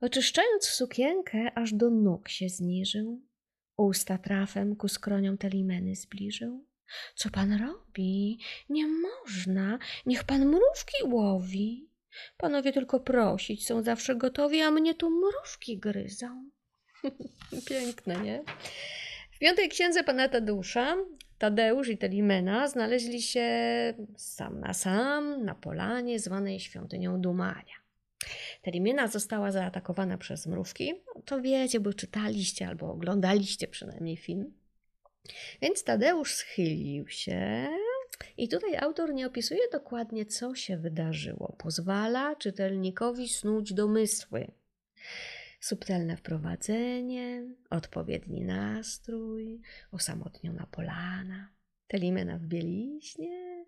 Oczyszczając 0.00 0.64
sukienkę, 0.64 1.52
aż 1.54 1.74
do 1.74 1.90
nóg 1.90 2.28
się 2.28 2.48
zniżył, 2.48 3.20
usta 3.76 4.18
trafem 4.18 4.76
ku 4.76 4.88
skroniom 4.88 5.38
telimeny 5.38 5.96
zbliżył. 5.96 6.66
Co 7.14 7.30
pan 7.30 7.52
robi? 7.52 8.38
Nie 8.68 8.86
można, 8.86 9.78
niech 10.06 10.24
pan 10.24 10.46
mrówki 10.46 11.04
łowi. 11.04 11.90
Panowie 12.36 12.72
tylko 12.72 13.00
prosić 13.00 13.66
są 13.66 13.82
zawsze 13.82 14.16
gotowi, 14.16 14.60
a 14.60 14.70
mnie 14.70 14.94
tu 14.94 15.10
mrówki 15.10 15.78
gryzą. 15.78 16.50
Piękne, 17.68 18.16
nie? 18.16 18.44
W 19.32 19.38
piątej 19.38 19.68
księdze 19.68 20.04
pana 20.04 20.28
Tadeusza 20.28 20.96
Tadeusz 21.38 21.88
i 21.88 21.98
Telimena 21.98 22.68
znaleźli 22.68 23.22
się 23.22 23.48
sam 24.16 24.60
na 24.60 24.74
sam 24.74 25.44
na 25.44 25.54
polanie 25.54 26.18
zwanej 26.18 26.60
świątynią 26.60 27.20
Dumania. 27.20 27.79
Terimina 28.62 29.08
została 29.08 29.52
zaatakowana 29.52 30.18
przez 30.18 30.46
mrówki. 30.46 30.94
To 31.24 31.40
wiecie, 31.40 31.80
bo 31.80 31.94
czytaliście 31.94 32.68
albo 32.68 32.92
oglądaliście 32.92 33.68
przynajmniej 33.68 34.16
film. 34.16 34.54
Więc 35.62 35.84
Tadeusz 35.84 36.34
schylił 36.34 37.08
się 37.08 37.68
i 38.36 38.48
tutaj 38.48 38.76
autor 38.76 39.14
nie 39.14 39.26
opisuje 39.26 39.60
dokładnie, 39.72 40.26
co 40.26 40.54
się 40.54 40.76
wydarzyło. 40.76 41.56
Pozwala 41.58 42.36
czytelnikowi 42.36 43.28
snuć 43.28 43.74
domysły. 43.74 44.50
Subtelne 45.60 46.16
wprowadzenie, 46.16 47.44
odpowiedni 47.70 48.40
nastrój, 48.40 49.60
osamotniona 49.92 50.66
polana, 50.70 51.48
Telimena 51.86 52.38
w 52.38 52.46
bieliźnie 52.46 53.64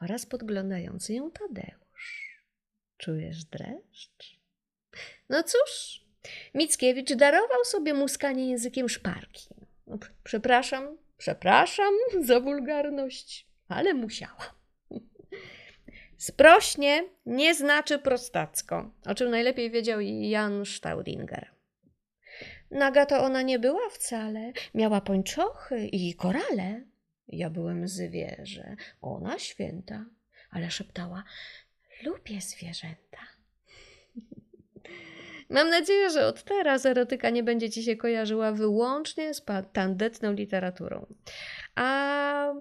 oraz 0.00 0.26
podglądający 0.26 1.14
ją 1.14 1.30
Tadeusz. 1.30 2.33
Czujesz 3.04 3.44
dreszcz? 3.44 4.38
No 5.28 5.42
cóż, 5.42 6.04
Mickiewicz 6.54 7.12
darował 7.12 7.64
sobie 7.64 7.94
muskanie 7.94 8.50
językiem 8.50 8.88
szparki. 8.88 9.48
No, 9.86 9.98
przepraszam, 10.22 10.98
przepraszam 11.16 11.94
za 12.28 12.40
wulgarność, 12.40 13.46
ale 13.68 13.94
musiała. 13.94 14.54
Sprośnie 16.16 17.04
nie 17.26 17.54
znaczy 17.54 17.98
prostacko, 17.98 18.90
o 19.06 19.14
czym 19.14 19.30
najlepiej 19.30 19.70
wiedział 19.70 20.00
Jan 20.00 20.66
Staudinger. 20.66 21.50
Naga 22.70 23.06
to 23.06 23.22
ona 23.22 23.42
nie 23.42 23.58
była 23.58 23.90
wcale, 23.90 24.52
miała 24.74 25.00
pończochy 25.00 25.86
i 25.86 26.14
korale. 26.14 26.84
Ja 27.28 27.50
byłem 27.50 27.88
zwierzę, 27.88 28.76
ona 29.00 29.38
święta, 29.38 30.04
ale 30.50 30.70
szeptała, 30.70 31.24
Lubię 32.06 32.40
zwierzęta. 32.40 33.18
Mam 35.48 35.70
nadzieję, 35.70 36.10
że 36.10 36.26
od 36.26 36.42
teraz 36.42 36.86
erotyka 36.86 37.30
nie 37.30 37.42
będzie 37.42 37.70
ci 37.70 37.82
się 37.82 37.96
kojarzyła 37.96 38.52
wyłącznie 38.52 39.34
z 39.34 39.44
tandetną 39.72 40.32
literaturą. 40.32 41.06
A 41.74 42.52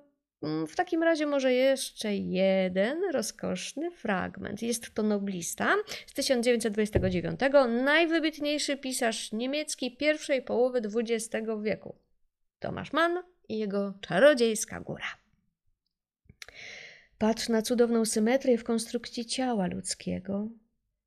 mm, 0.43 0.67
w 0.67 0.75
takim 0.75 1.03
razie 1.03 1.25
może 1.25 1.53
jeszcze 1.53 2.15
jeden 2.15 3.03
rozkoszny 3.13 3.91
fragment. 3.91 4.61
Jest 4.61 4.93
to 4.93 5.03
noblista 5.03 5.75
z 6.07 6.13
1929, 6.13 7.39
najwybitniejszy 7.67 8.77
pisarz 8.77 9.31
niemiecki 9.31 9.97
pierwszej 9.97 10.41
połowy 10.41 10.81
XX 10.95 11.47
wieku. 11.61 11.95
Tomasz 12.59 12.93
Mann 12.93 13.23
i 13.49 13.57
jego 13.57 13.93
czarodziejska 14.01 14.79
góra. 14.79 15.22
Patrz 17.23 17.49
na 17.49 17.61
cudowną 17.61 18.05
symetrię 18.05 18.57
w 18.57 18.63
konstrukcji 18.63 19.25
ciała 19.25 19.67
ludzkiego. 19.67 20.49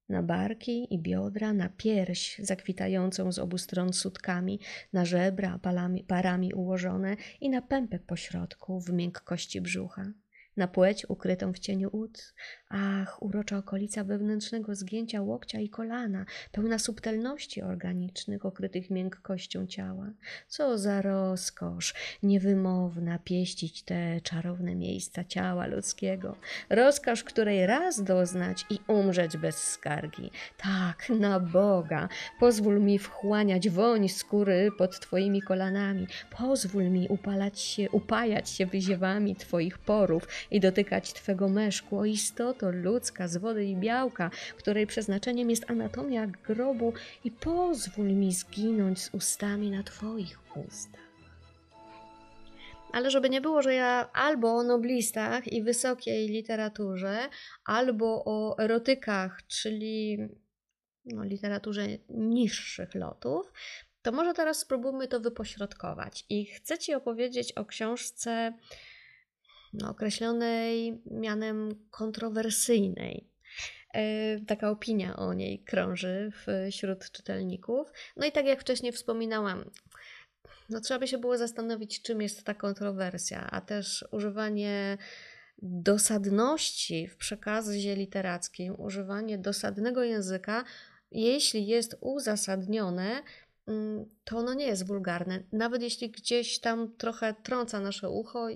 na 0.08 0.22
barki 0.22 0.94
i 0.94 0.98
biodra, 0.98 1.52
na 1.52 1.68
pierś 1.68 2.38
zakwitającą 2.38 3.32
z 3.32 3.38
obu 3.38 3.58
stron 3.58 3.92
sutkami, 3.92 4.60
na 4.92 5.04
żebra 5.04 5.58
palami, 5.58 6.04
parami 6.04 6.54
ułożone 6.54 7.16
i 7.40 7.50
na 7.50 7.62
pępek 7.62 8.02
pośrodku 8.02 8.80
w 8.80 8.92
miękkości 8.92 9.60
brzucha 9.60 10.12
na 10.56 10.68
płeć 10.68 11.06
ukrytą 11.08 11.52
w 11.52 11.58
cieniu 11.58 11.96
ud. 11.96 12.34
Ach, 12.68 13.22
urocza 13.22 13.58
okolica 13.58 14.04
wewnętrznego 14.04 14.74
zgięcia 14.74 15.22
łokcia 15.22 15.60
i 15.60 15.68
kolana, 15.68 16.24
pełna 16.52 16.78
subtelności 16.78 17.62
organicznych, 17.62 18.46
okrytych 18.46 18.90
miękkością 18.90 19.66
ciała. 19.66 20.10
Co 20.48 20.78
za 20.78 21.02
rozkosz, 21.02 21.94
niewymowna 22.22 23.18
pieścić 23.18 23.82
te 23.82 24.20
czarowne 24.20 24.74
miejsca 24.74 25.24
ciała 25.24 25.66
ludzkiego. 25.66 26.36
Rozkosz, 26.70 27.24
której 27.24 27.66
raz 27.66 28.04
doznać 28.04 28.66
i 28.70 28.78
umrzeć 28.88 29.36
bez 29.36 29.56
skargi. 29.56 30.30
Tak, 30.56 31.08
na 31.20 31.40
Boga, 31.40 32.08
pozwól 32.40 32.80
mi 32.80 32.98
wchłaniać 32.98 33.70
woń 33.70 34.08
skóry 34.08 34.70
pod 34.78 35.00
Twoimi 35.00 35.42
kolanami. 35.42 36.06
Pozwól 36.38 36.90
mi 36.90 37.08
upalać 37.08 37.60
się, 37.60 37.90
upajać 37.90 38.50
się 38.50 38.66
wyziewami 38.66 39.36
Twoich 39.36 39.78
porów 39.78 40.28
i 40.50 40.60
dotykać 40.60 41.12
Twego 41.12 41.48
meszku, 41.48 41.98
o 41.98 42.04
istoto 42.56 42.70
ludzka 42.70 43.28
z 43.28 43.36
wody 43.36 43.64
i 43.64 43.76
białka, 43.76 44.30
której 44.58 44.86
przeznaczeniem 44.86 45.50
jest 45.50 45.70
anatomia 45.70 46.26
grobu 46.26 46.92
i 47.24 47.30
pozwól 47.30 48.06
mi 48.06 48.32
zginąć 48.32 49.02
z 49.02 49.14
ustami 49.14 49.70
na 49.70 49.82
Twoich 49.82 50.38
ustach. 50.56 51.00
Ale 52.92 53.10
żeby 53.10 53.30
nie 53.30 53.40
było, 53.40 53.62
że 53.62 53.74
ja 53.74 54.10
albo 54.12 54.56
o 54.56 54.62
noblistach 54.62 55.52
i 55.52 55.62
wysokiej 55.62 56.28
literaturze, 56.28 57.18
albo 57.64 58.22
o 58.24 58.58
erotykach, 58.58 59.46
czyli 59.46 60.18
no, 61.04 61.24
literaturze 61.24 61.86
niższych 62.08 62.94
lotów, 62.94 63.52
to 64.02 64.12
może 64.12 64.34
teraz 64.34 64.58
spróbujmy 64.58 65.08
to 65.08 65.20
wypośrodkować. 65.20 66.24
I 66.30 66.46
chcę 66.46 66.78
Ci 66.78 66.94
opowiedzieć 66.94 67.52
o 67.52 67.64
książce 67.64 68.52
określonej 69.84 71.02
mianem 71.10 71.86
kontrowersyjnej. 71.90 73.30
E, 73.94 74.40
taka 74.40 74.70
opinia 74.70 75.16
o 75.16 75.34
niej 75.34 75.58
krąży 75.58 76.32
wśród 76.70 77.10
czytelników. 77.10 77.92
No 78.16 78.26
i 78.26 78.32
tak 78.32 78.46
jak 78.46 78.60
wcześniej 78.60 78.92
wspominałam, 78.92 79.70
no 80.68 80.80
trzeba 80.80 81.00
by 81.00 81.08
się 81.08 81.18
było 81.18 81.38
zastanowić, 81.38 82.02
czym 82.02 82.22
jest 82.22 82.44
ta 82.44 82.54
kontrowersja, 82.54 83.50
a 83.50 83.60
też 83.60 84.04
używanie 84.10 84.98
dosadności 85.62 87.08
w 87.08 87.16
przekazie 87.16 87.96
literackim, 87.96 88.74
używanie 88.80 89.38
dosadnego 89.38 90.02
języka, 90.02 90.64
jeśli 91.10 91.66
jest 91.66 91.96
uzasadnione, 92.00 93.22
mm, 93.66 94.06
to 94.24 94.38
ono 94.38 94.54
nie 94.54 94.66
jest 94.66 94.86
wulgarne. 94.86 95.42
Nawet 95.52 95.82
jeśli 95.82 96.10
gdzieś 96.10 96.60
tam 96.60 96.96
trochę 96.96 97.34
trąca 97.42 97.80
nasze 97.80 98.10
ucho 98.10 98.48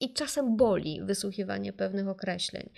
i 0.00 0.12
czasem 0.12 0.56
boli 0.56 1.00
wysłuchiwanie 1.02 1.72
pewnych 1.72 2.08
określeń. 2.08 2.70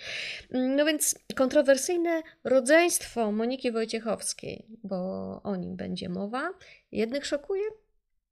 No 0.50 0.84
więc 0.84 1.18
kontrowersyjne 1.34 2.22
rodzeństwo 2.44 3.32
Moniki 3.32 3.72
Wojciechowskiej, 3.72 4.66
bo 4.84 5.40
o 5.42 5.56
nim 5.56 5.76
będzie 5.76 6.08
mowa, 6.08 6.50
jednych 6.92 7.26
szokuje, 7.26 7.64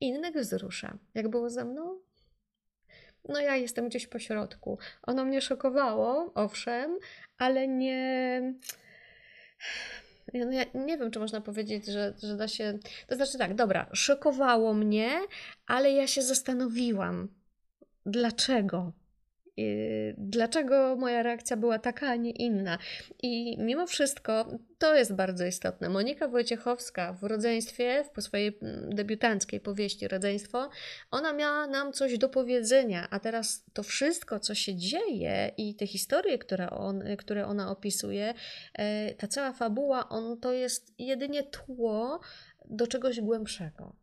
innych 0.00 0.36
wzrusza. 0.36 0.98
Jak 1.14 1.28
było 1.28 1.50
ze 1.50 1.64
mną? 1.64 1.98
No 3.28 3.40
ja 3.40 3.56
jestem 3.56 3.88
gdzieś 3.88 4.06
po 4.06 4.18
środku. 4.18 4.78
Ono 5.02 5.24
mnie 5.24 5.40
szokowało, 5.40 6.32
owszem, 6.34 6.98
ale 7.38 7.68
nie... 7.68 8.54
No 10.34 10.52
ja 10.52 10.64
nie 10.74 10.98
wiem, 10.98 11.10
czy 11.10 11.18
można 11.18 11.40
powiedzieć, 11.40 11.86
że, 11.86 12.14
że 12.22 12.36
da 12.36 12.48
się. 12.48 12.78
To 13.06 13.16
znaczy 13.16 13.38
tak, 13.38 13.54
dobra, 13.54 13.90
szokowało 13.92 14.74
mnie, 14.74 15.10
ale 15.66 15.92
ja 15.92 16.06
się 16.06 16.22
zastanowiłam, 16.22 17.28
dlaczego. 18.06 18.92
Dlaczego 20.18 20.96
moja 20.96 21.22
reakcja 21.22 21.56
była 21.56 21.78
taka, 21.78 22.08
a 22.08 22.16
nie 22.16 22.30
inna? 22.30 22.78
I 23.22 23.56
mimo 23.58 23.86
wszystko 23.86 24.46
to 24.78 24.94
jest 24.94 25.14
bardzo 25.14 25.46
istotne. 25.46 25.88
Monika 25.88 26.28
Wojciechowska 26.28 27.12
w 27.12 27.22
rodzeństwie, 27.22 28.04
w 28.16 28.22
swojej 28.22 28.58
mm, 28.62 28.94
debiutanckiej 28.94 29.60
powieści 29.60 30.08
Rodzeństwo, 30.08 30.70
ona 31.10 31.32
miała 31.32 31.66
nam 31.66 31.92
coś 31.92 32.18
do 32.18 32.28
powiedzenia, 32.28 33.08
a 33.10 33.20
teraz 33.20 33.64
to 33.72 33.82
wszystko, 33.82 34.40
co 34.40 34.54
się 34.54 34.76
dzieje 34.76 35.52
i 35.56 35.74
te 35.74 35.86
historie, 35.86 36.38
które, 36.38 36.70
on, 36.70 37.02
które 37.18 37.46
ona 37.46 37.70
opisuje, 37.70 38.34
e, 38.74 39.14
ta 39.14 39.28
cała 39.28 39.52
fabuła, 39.52 40.08
on 40.08 40.40
to 40.40 40.52
jest 40.52 40.94
jedynie 40.98 41.42
tło 41.42 42.20
do 42.64 42.86
czegoś 42.86 43.20
głębszego. 43.20 43.96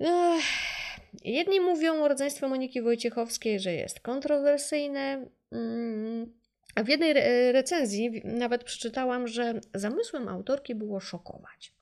Ech. 0.00 0.77
Jedni 1.24 1.60
mówią 1.60 2.02
o 2.02 2.08
rodzeństwie 2.08 2.48
Moniki 2.48 2.82
Wojciechowskiej, 2.82 3.60
że 3.60 3.72
jest 3.72 4.00
kontrowersyjne, 4.00 5.26
mm, 5.52 6.32
a 6.74 6.82
w 6.82 6.88
jednej 6.88 7.12
recenzji 7.52 8.22
nawet 8.24 8.64
przeczytałam, 8.64 9.28
że 9.28 9.60
zamysłem 9.74 10.28
autorki 10.28 10.74
było 10.74 11.00
szokować. 11.00 11.72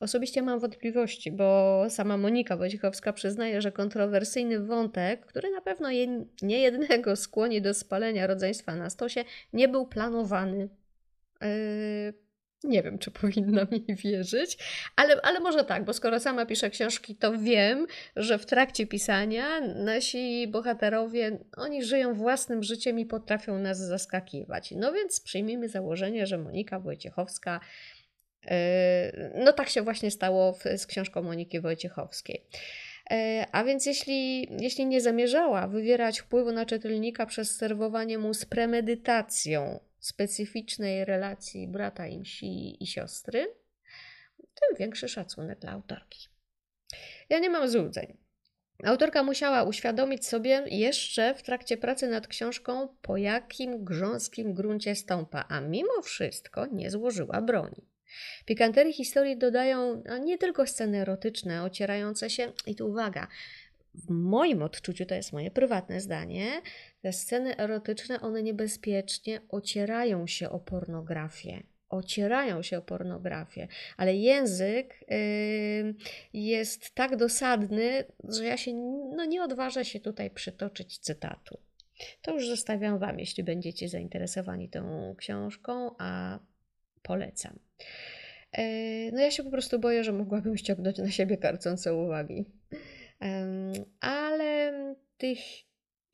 Osobiście 0.00 0.42
mam 0.42 0.60
wątpliwości, 0.60 1.32
bo 1.32 1.84
sama 1.88 2.16
Monika 2.16 2.56
Wojciechowska 2.56 3.12
przyznaje, 3.12 3.62
że 3.62 3.72
kontrowersyjny 3.72 4.60
wątek, 4.60 5.26
który 5.26 5.50
na 5.50 5.60
pewno 5.60 5.90
je, 5.90 6.24
nie 6.42 6.60
jednego 6.60 7.16
skłoni 7.16 7.62
do 7.62 7.74
spalenia 7.74 8.26
rodzeństwa 8.26 8.76
na 8.76 8.90
stosie, 8.90 9.24
nie 9.52 9.68
był 9.68 9.86
planowany. 9.86 10.68
Yy, 11.40 12.21
nie 12.64 12.82
wiem, 12.82 12.98
czy 12.98 13.10
powinnam 13.20 13.66
jej 13.70 13.96
wierzyć, 13.96 14.58
ale, 14.96 15.20
ale 15.22 15.40
może 15.40 15.64
tak, 15.64 15.84
bo 15.84 15.92
skoro 15.92 16.20
sama 16.20 16.46
piszę 16.46 16.70
książki, 16.70 17.16
to 17.16 17.38
wiem, 17.38 17.86
że 18.16 18.38
w 18.38 18.46
trakcie 18.46 18.86
pisania 18.86 19.60
nasi 19.60 20.48
bohaterowie, 20.48 21.38
oni 21.56 21.84
żyją 21.84 22.14
własnym 22.14 22.62
życiem 22.62 22.98
i 22.98 23.06
potrafią 23.06 23.58
nas 23.58 23.78
zaskakiwać. 23.78 24.70
No 24.76 24.92
więc 24.92 25.20
przyjmijmy 25.20 25.68
założenie, 25.68 26.26
że 26.26 26.38
Monika 26.38 26.80
Wojciechowska, 26.80 27.60
yy, 28.44 28.50
no 29.44 29.52
tak 29.52 29.68
się 29.68 29.82
właśnie 29.82 30.10
stało 30.10 30.58
z 30.76 30.86
książką 30.86 31.22
Moniki 31.22 31.60
Wojciechowskiej. 31.60 32.44
Yy, 33.10 33.16
a 33.52 33.64
więc 33.64 33.86
jeśli, 33.86 34.48
jeśli 34.62 34.86
nie 34.86 35.00
zamierzała 35.00 35.68
wywierać 35.68 36.20
wpływu 36.20 36.52
na 36.52 36.66
czytelnika 36.66 37.26
przez 37.26 37.56
serwowanie 37.56 38.18
mu 38.18 38.34
z 38.34 38.44
premedytacją 38.44 39.80
specyficznej 40.02 41.04
relacji 41.04 41.68
brata 41.68 42.06
i 42.06 42.18
msi 42.18 42.82
i 42.82 42.86
siostry, 42.86 43.54
tym 44.36 44.78
większy 44.78 45.08
szacunek 45.08 45.58
dla 45.58 45.72
autorki. 45.72 46.28
Ja 47.30 47.38
nie 47.38 47.50
mam 47.50 47.68
złudzeń. 47.68 48.16
Autorka 48.84 49.22
musiała 49.22 49.62
uświadomić 49.62 50.26
sobie 50.26 50.64
jeszcze 50.66 51.34
w 51.34 51.42
trakcie 51.42 51.76
pracy 51.76 52.08
nad 52.08 52.26
książką, 52.26 52.88
po 53.02 53.16
jakim 53.16 53.84
grząskim 53.84 54.54
gruncie 54.54 54.94
stąpa, 54.94 55.44
a 55.48 55.60
mimo 55.60 56.02
wszystko 56.02 56.66
nie 56.66 56.90
złożyła 56.90 57.42
broni. 57.42 57.86
Pikanterii 58.44 58.92
historii 58.92 59.38
dodają 59.38 60.02
nie 60.20 60.38
tylko 60.38 60.66
sceny 60.66 60.98
erotyczne, 60.98 61.62
ocierające 61.62 62.30
się, 62.30 62.52
i 62.66 62.74
tu 62.74 62.90
uwaga, 62.90 63.28
w 63.94 64.10
moim 64.10 64.62
odczuciu, 64.62 65.06
to 65.06 65.14
jest 65.14 65.32
moje 65.32 65.50
prywatne 65.50 66.00
zdanie, 66.00 66.62
te 67.02 67.12
sceny 67.12 67.56
erotyczne, 67.56 68.20
one 68.20 68.42
niebezpiecznie 68.42 69.40
ocierają 69.48 70.26
się 70.26 70.50
o 70.50 70.60
pornografię. 70.60 71.62
Ocierają 71.88 72.62
się 72.62 72.78
o 72.78 72.82
pornografię, 72.82 73.68
ale 73.96 74.14
język 74.14 75.04
yy, 75.08 75.94
jest 76.32 76.94
tak 76.94 77.16
dosadny, 77.16 78.04
że 78.28 78.44
ja 78.44 78.56
się 78.56 78.72
no, 79.16 79.24
nie 79.24 79.42
odważę 79.42 79.84
się 79.84 80.00
tutaj 80.00 80.30
przytoczyć 80.30 80.98
cytatu. 80.98 81.58
To 82.22 82.34
już 82.34 82.48
zostawiam 82.48 82.98
Wam, 82.98 83.18
jeśli 83.18 83.44
będziecie 83.44 83.88
zainteresowani 83.88 84.68
tą 84.68 85.14
książką, 85.18 85.90
a 85.98 86.38
polecam. 87.02 87.58
Yy, 88.58 89.12
no 89.12 89.20
ja 89.20 89.30
się 89.30 89.44
po 89.44 89.50
prostu 89.50 89.78
boję, 89.78 90.04
że 90.04 90.12
mogłabym 90.12 90.56
ściągnąć 90.56 90.98
na 90.98 91.10
siebie 91.10 91.36
karcące 91.36 91.94
uwagi. 91.94 92.44
Ale 94.00 94.72
tych, 95.18 95.38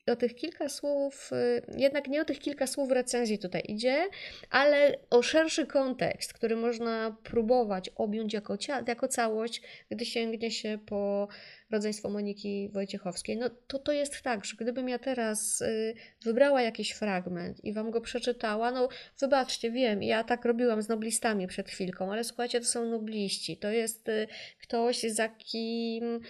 o 0.09 0.17
tych 0.17 0.35
kilka 0.35 0.69
słów, 0.69 1.31
y, 1.33 1.63
jednak 1.77 2.09
nie 2.09 2.21
o 2.21 2.25
tych 2.25 2.39
kilka 2.39 2.67
słów 2.67 2.91
recenzji 2.91 3.39
tutaj 3.39 3.63
idzie, 3.69 4.09
ale 4.51 4.99
o 5.11 5.23
szerszy 5.23 5.67
kontekst, 5.67 6.33
który 6.33 6.57
można 6.57 7.17
próbować 7.23 7.91
objąć 7.97 8.35
jako, 8.35 8.57
jako 8.87 9.09
całość, 9.09 9.63
gdy 9.91 10.05
sięgnie 10.05 10.51
się 10.51 10.79
po 10.87 11.29
rodzeństwo 11.71 12.11
Moniki 12.11 12.69
Wojciechowskiej, 12.73 13.37
no 13.37 13.51
to 13.67 13.79
to 13.79 13.93
jest 13.93 14.23
tak, 14.23 14.45
że 14.45 14.57
gdybym 14.57 14.89
ja 14.89 14.99
teraz 14.99 15.61
y, 15.61 15.95
wybrała 16.25 16.63
jakiś 16.63 16.91
fragment 16.91 17.65
i 17.65 17.73
wam 17.73 17.91
go 17.91 18.01
przeczytała, 18.01 18.71
no 18.71 18.89
wybaczcie, 19.21 19.71
wiem, 19.71 20.03
ja 20.03 20.25
tak 20.25 20.45
robiłam 20.45 20.83
z 20.83 20.89
noblistami 20.89 21.47
przed 21.47 21.69
chwilką, 21.69 22.13
ale 22.13 22.25
słuchajcie, 22.25 22.61
to 22.61 22.67
są 22.67 22.85
nobliści, 22.85 23.57
to 23.57 23.71
jest 23.71 24.09
y, 24.09 24.27
ktoś, 24.63 25.01
za 25.01 25.29
kim, 25.29 26.21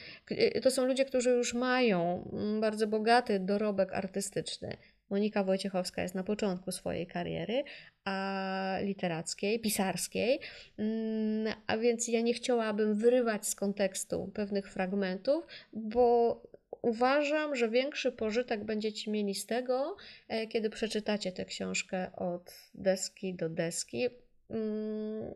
to 0.62 0.70
są 0.70 0.86
ludzie, 0.86 1.04
którzy 1.04 1.30
już 1.30 1.54
mają 1.54 2.30
mm, 2.32 2.60
bardzo 2.60 2.86
bogaty 2.86 3.40
dorobek 3.40 3.67
artystyczny. 3.92 4.76
Monika 5.10 5.44
Wojciechowska 5.44 6.02
jest 6.02 6.14
na 6.14 6.24
początku 6.24 6.72
swojej 6.72 7.06
kariery, 7.06 7.64
a 8.04 8.78
literackiej, 8.82 9.60
pisarskiej, 9.60 10.40
mm, 10.78 11.54
a 11.66 11.78
więc 11.78 12.08
ja 12.08 12.20
nie 12.20 12.34
chciałabym 12.34 12.94
wyrywać 12.94 13.46
z 13.46 13.54
kontekstu 13.54 14.30
pewnych 14.34 14.72
fragmentów, 14.72 15.46
bo 15.72 16.42
uważam, 16.82 17.56
że 17.56 17.68
większy 17.68 18.12
pożytek 18.12 18.64
będziecie 18.64 19.10
mieli 19.10 19.34
z 19.34 19.46
tego, 19.46 19.96
e, 20.28 20.46
kiedy 20.46 20.70
przeczytacie 20.70 21.32
tę 21.32 21.44
książkę 21.44 22.16
od 22.16 22.70
deski 22.74 23.34
do 23.34 23.48
deski. 23.48 24.08
Mm, 24.50 25.34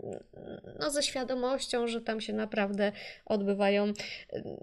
no, 0.81 0.91
ze 0.91 1.03
świadomością, 1.03 1.87
że 1.87 2.01
tam 2.01 2.21
się 2.21 2.33
naprawdę 2.33 2.93
odbywają 3.27 3.93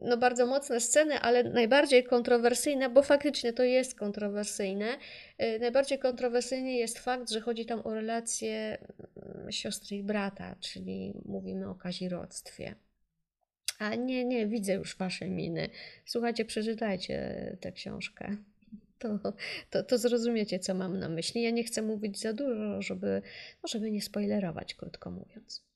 no, 0.02 0.18
bardzo 0.18 0.46
mocne 0.46 0.80
sceny, 0.80 1.20
ale 1.20 1.44
najbardziej 1.44 2.04
kontrowersyjne, 2.04 2.90
bo 2.90 3.02
faktycznie 3.02 3.54
to 3.54 3.64
jest 3.64 3.96
kontrowersyjne. 3.96 4.98
E, 5.38 5.60
najbardziej 5.60 6.00
kontrowersyjny 6.00 6.72
jest 6.72 7.00
fakt, 7.00 7.30
że 7.30 7.42
chodzi 7.42 7.66
tam 7.66 7.82
o 7.84 7.94
relacje 7.94 8.78
mm, 9.18 9.52
siostry 9.52 9.98
i 9.98 10.04
brata, 10.04 10.56
czyli 10.60 11.14
mówimy 11.26 11.70
o 11.70 11.76
kazirodztwie. 11.76 12.76
A 13.80 13.96
nie, 13.96 14.26
nie, 14.26 14.48
widzę 14.48 14.74
już 14.74 14.98
wasze 14.98 15.28
miny. 15.28 15.70
Słuchajcie, 16.06 16.46
przeczytajcie 16.46 17.58
tę 17.62 17.72
książkę. 17.72 18.38
To, 19.00 19.20
to, 19.70 19.84
to 19.84 19.98
zrozumiecie, 19.98 20.60
co 20.60 20.74
mam 20.74 21.00
na 21.00 21.10
myśli. 21.10 21.42
Ja 21.42 21.52
nie 21.52 21.64
chcę 21.64 21.82
mówić 21.82 22.20
za 22.20 22.34
dużo, 22.34 22.82
żeby, 22.82 23.22
żeby 23.64 23.92
nie 23.92 24.02
spoilerować, 24.02 24.74
krótko 24.74 25.12
mówiąc. 25.12 25.70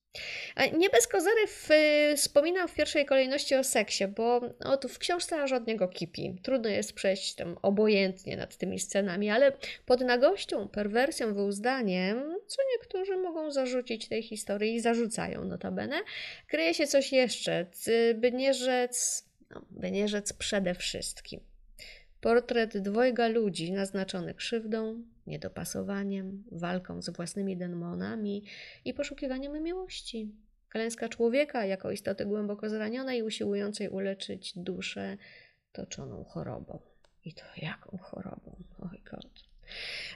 Nie 0.78 0.90
bez 0.90 1.08
kozery 1.08 1.48
w, 1.48 1.70
wspominam 2.18 2.68
w 2.68 2.74
pierwszej 2.74 3.06
kolejności 3.06 3.56
o 3.56 3.64
seksie, 3.64 4.08
bo 4.08 4.42
oto 4.60 4.88
w 4.88 5.00
książce 5.00 5.42
aż 5.42 5.52
od 5.52 5.68
niego 5.68 5.88
kipi. 5.88 6.36
Trudno 6.44 6.70
jest 6.70 6.94
przejść 6.94 7.36
tam 7.36 7.58
obojętnie 7.62 8.38
nad 8.38 8.58
tymi 8.58 8.80
scenami, 8.80 9.30
ale 9.30 9.52
pod 9.86 10.02
nagością, 10.02 10.68
perwersją, 10.68 11.34
wyuzdaniem, 11.34 12.36
co 12.48 12.62
niektórzy 12.72 13.18
mogą 13.18 13.52
zarzucić 13.52 14.08
tej 14.08 14.24
historii 14.24 14.76
i 14.76 14.80
zarzucają 14.80 15.46
notabene, 15.46 16.02
kryje 16.48 16.74
się 16.74 16.88
coś 16.88 17.12
jeszcze, 17.12 17.66
by 18.16 18.32
nie 18.32 18.54
rzec, 18.54 19.26
no, 19.50 19.66
by 19.70 19.92
nie 19.92 20.08
rzec 20.08 20.34
przede 20.34 20.74
wszystkim. 20.76 21.53
Portret 22.24 22.78
dwojga 22.78 23.28
ludzi 23.28 23.72
naznaczony 23.72 24.34
krzywdą, 24.34 25.04
niedopasowaniem, 25.28 26.44
walką 26.52 27.02
z 27.02 27.10
własnymi 27.10 27.58
demonami 27.58 28.44
i 28.86 28.94
poszukiwaniem 28.94 29.64
miłości. 29.64 30.36
Klęska 30.70 31.10
człowieka 31.10 31.66
jako 31.66 31.92
istoty 31.92 32.26
głęboko 32.26 32.70
zranionej, 32.70 33.24
usiłującej 33.24 33.90
uleczyć 33.90 34.54
duszę 34.56 35.18
toczoną 35.72 36.24
chorobą. 36.24 36.80
I 37.26 37.34
to 37.34 37.44
jaką 37.58 37.98
chorobą? 37.98 38.64
Oj 38.80 39.02
God. 39.12 39.53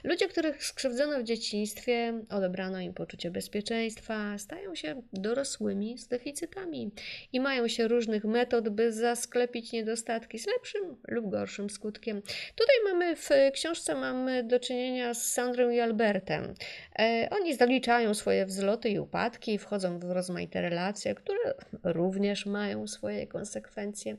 Ludzie, 0.04 0.28
których 0.28 0.64
skrzywdzono 0.64 1.20
w 1.20 1.22
dzieciństwie, 1.22 2.20
odebrano 2.30 2.80
im 2.80 2.94
poczucie 2.94 3.30
bezpieczeństwa, 3.30 4.38
stają 4.38 4.74
się 4.74 5.02
dorosłymi 5.12 5.98
z 5.98 6.08
deficytami 6.08 6.90
i 7.32 7.40
mają 7.40 7.68
się 7.68 7.88
różnych 7.88 8.24
metod, 8.24 8.68
by 8.68 8.92
zasklepić 8.92 9.72
niedostatki 9.72 10.38
z 10.38 10.46
lepszym 10.46 10.96
lub 11.08 11.30
gorszym 11.30 11.70
skutkiem. 11.70 12.22
Tutaj 12.54 12.76
mamy 12.84 13.16
w 13.16 13.28
książce 13.52 13.94
mamy 13.94 14.44
do 14.44 14.60
czynienia 14.60 15.14
z 15.14 15.32
Sandrą 15.32 15.70
i 15.70 15.80
Albertem. 15.80 16.54
E, 16.98 17.28
oni 17.30 17.54
zaliczają 17.54 18.14
swoje 18.14 18.46
wzloty 18.46 18.88
i 18.88 18.98
upadki, 18.98 19.58
wchodzą 19.58 19.98
w 19.98 20.04
rozmaite 20.04 20.62
relacje, 20.62 21.14
które 21.14 21.54
również 21.84 22.46
mają 22.46 22.86
swoje 22.86 23.26
konsekwencje. 23.26 24.16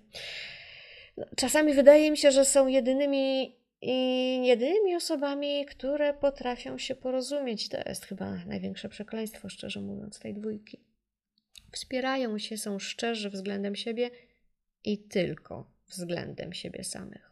Czasami 1.36 1.73
wydaje 1.73 2.12
mi 2.12 2.17
się, 2.17 2.32
że 2.32 2.45
są 2.45 2.67
jedynymi 2.67 3.56
i 3.81 4.39
jedynymi 4.45 4.95
osobami, 4.95 5.65
które 5.65 6.13
potrafią 6.13 6.77
się 6.77 6.95
porozumieć. 6.95 7.69
To 7.69 7.77
jest 7.89 8.05
chyba 8.05 8.35
największe 8.45 8.89
przekleństwo, 8.89 9.49
szczerze 9.49 9.81
mówiąc, 9.81 10.19
tej 10.19 10.33
dwójki. 10.33 10.79
Wspierają 11.71 12.39
się, 12.39 12.57
są 12.57 12.79
szczerzy 12.79 13.29
względem 13.29 13.75
siebie 13.75 14.09
i 14.83 14.97
tylko 14.97 15.71
względem 15.87 16.53
siebie 16.53 16.83
samych. 16.83 17.31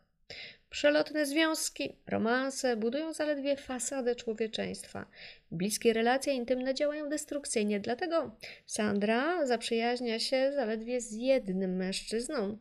Przelotne 0.70 1.26
związki, 1.26 1.96
romanse 2.08 2.78
budują 2.78 3.14
zaledwie 3.14 3.56
fasadę 3.56 4.16
człowieczeństwa. 4.16 5.06
Bliskie 5.52 5.94
relacje 5.94 6.34
intymne 6.34 6.74
działają 6.74 7.10
destrukcyjnie, 7.10 7.80
dlatego 7.80 8.36
Sandra 8.66 9.46
zaprzyjaźnia 9.46 10.20
się 10.20 10.52
zaledwie 10.56 11.02
z 11.02 11.12
jednym 11.12 11.76
mężczyzną, 11.76 12.58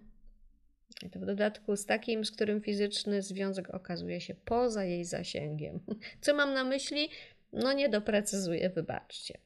to 1.13 1.19
w 1.19 1.27
dodatku 1.27 1.77
z 1.77 1.87
takim, 1.87 2.25
z 2.25 2.31
którym 2.31 2.61
fizyczny 2.61 3.23
związek 3.23 3.75
okazuje 3.75 4.21
się 4.21 4.35
poza 4.35 4.85
jej 4.85 5.05
zasięgiem. 5.05 5.81
Co 6.21 6.35
mam 6.35 6.55
na 6.55 6.65
myśli? 6.65 7.11
No 7.53 7.73
nie 7.73 7.89
doprecyzuję, 7.89 8.71
wybaczcie. 8.71 9.39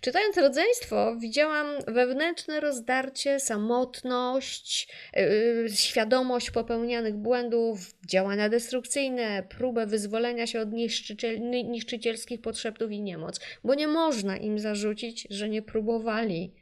Czytając 0.00 0.36
rodzeństwo, 0.36 1.16
widziałam 1.16 1.66
wewnętrzne 1.86 2.60
rozdarcie, 2.60 3.40
samotność, 3.40 4.88
yy, 5.16 5.66
świadomość 5.74 6.50
popełnianych 6.50 7.14
błędów, 7.14 7.94
działania 8.06 8.48
destrukcyjne, 8.48 9.42
próbę 9.48 9.86
wyzwolenia 9.86 10.46
się 10.46 10.60
od 10.60 10.72
niszczyciel, 10.72 11.40
niszczycielskich 11.50 12.40
podszeptów 12.40 12.90
i 12.90 13.02
niemoc, 13.02 13.40
bo 13.64 13.74
nie 13.74 13.88
można 13.88 14.36
im 14.36 14.58
zarzucić, 14.58 15.26
że 15.30 15.48
nie 15.48 15.62
próbowali 15.62 16.52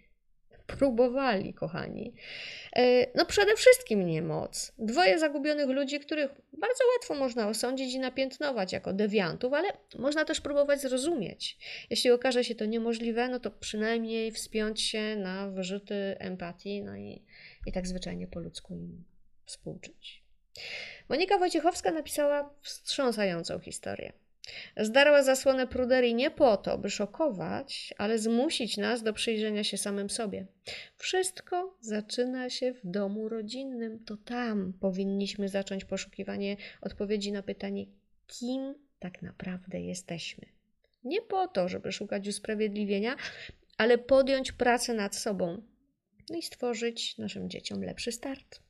próbowali, 0.77 1.55
kochani. 1.55 2.15
E, 2.77 3.07
no 3.15 3.27
przede 3.27 3.57
wszystkim 3.57 4.07
niemoc. 4.07 4.73
Dwoje 4.79 5.19
zagubionych 5.19 5.69
ludzi, 5.69 6.01
których 6.01 6.31
bardzo 6.53 6.85
łatwo 6.95 7.15
można 7.15 7.49
osądzić 7.49 7.95
i 7.95 7.99
napiętnować 7.99 8.73
jako 8.73 8.93
dewiantów, 8.93 9.53
ale 9.53 9.69
można 9.99 10.25
też 10.25 10.41
próbować 10.41 10.81
zrozumieć. 10.81 11.59
Jeśli 11.91 12.11
okaże 12.11 12.45
się 12.45 12.55
to 12.55 12.65
niemożliwe, 12.65 13.29
no 13.29 13.41
to 13.41 13.51
przynajmniej 13.51 14.33
wspiąć 14.33 14.83
się 14.83 15.17
na 15.17 15.49
wyrzuty 15.49 15.95
empatii, 16.19 16.83
no 16.83 16.97
i, 16.97 17.23
i 17.67 17.73
tak 17.73 17.87
zwyczajnie 17.87 18.27
po 18.27 18.41
ludzku 18.41 18.75
im 18.75 19.05
współczuć. 19.45 20.23
Monika 21.09 21.39
Wojciechowska 21.39 21.91
napisała 21.91 22.55
wstrząsającą 22.63 23.59
historię. 23.59 24.13
Zdarła 24.77 25.23
zasłonę 25.23 25.67
pruderii 25.67 26.15
nie 26.15 26.31
po 26.31 26.57
to, 26.57 26.79
by 26.79 26.91
szokować, 26.91 27.95
ale 27.99 28.19
zmusić 28.19 28.77
nas 28.77 29.03
do 29.03 29.13
przyjrzenia 29.13 29.65
się 29.65 29.79
samym 29.79 30.11
sobie. 30.11 30.47
Wszystko 30.97 31.77
zaczyna 31.81 32.51
się 32.51 32.73
w 32.73 32.81
domu 32.85 33.29
rodzinnym. 33.29 34.05
To 34.05 34.17
tam 34.17 34.73
powinniśmy 34.81 35.49
zacząć 35.49 35.85
poszukiwanie 35.85 36.57
odpowiedzi 36.81 37.33
na 37.33 37.43
pytanie, 37.43 37.87
kim 38.27 38.75
tak 38.99 39.23
naprawdę 39.23 39.81
jesteśmy. 39.81 40.47
Nie 41.05 41.23
po 41.23 41.49
to, 41.49 41.69
żeby 41.69 41.93
szukać 41.93 42.29
usprawiedliwienia, 42.29 43.17
ale 43.79 43.99
podjąć 43.99 44.53
pracę 44.53 44.95
nad 44.95 45.17
sobą 45.17 45.63
no 46.31 46.37
i 46.37 46.43
stworzyć 46.43 47.19
naszym 47.19 47.51
dzieciom 47.51 47.83
lepszy 47.83 48.13
start. 48.13 48.61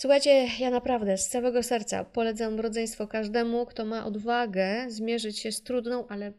Słuchajcie, 0.00 0.48
ja 0.58 0.70
naprawdę 0.70 1.18
z 1.18 1.28
całego 1.28 1.62
serca 1.62 2.04
polecam 2.04 2.60
rodzeństwo 2.60 3.06
każdemu, 3.06 3.66
kto 3.66 3.84
ma 3.84 4.06
odwagę 4.06 4.90
zmierzyć 4.90 5.38
się 5.38 5.52
z 5.52 5.62
trudną, 5.62 6.08
ale 6.08 6.32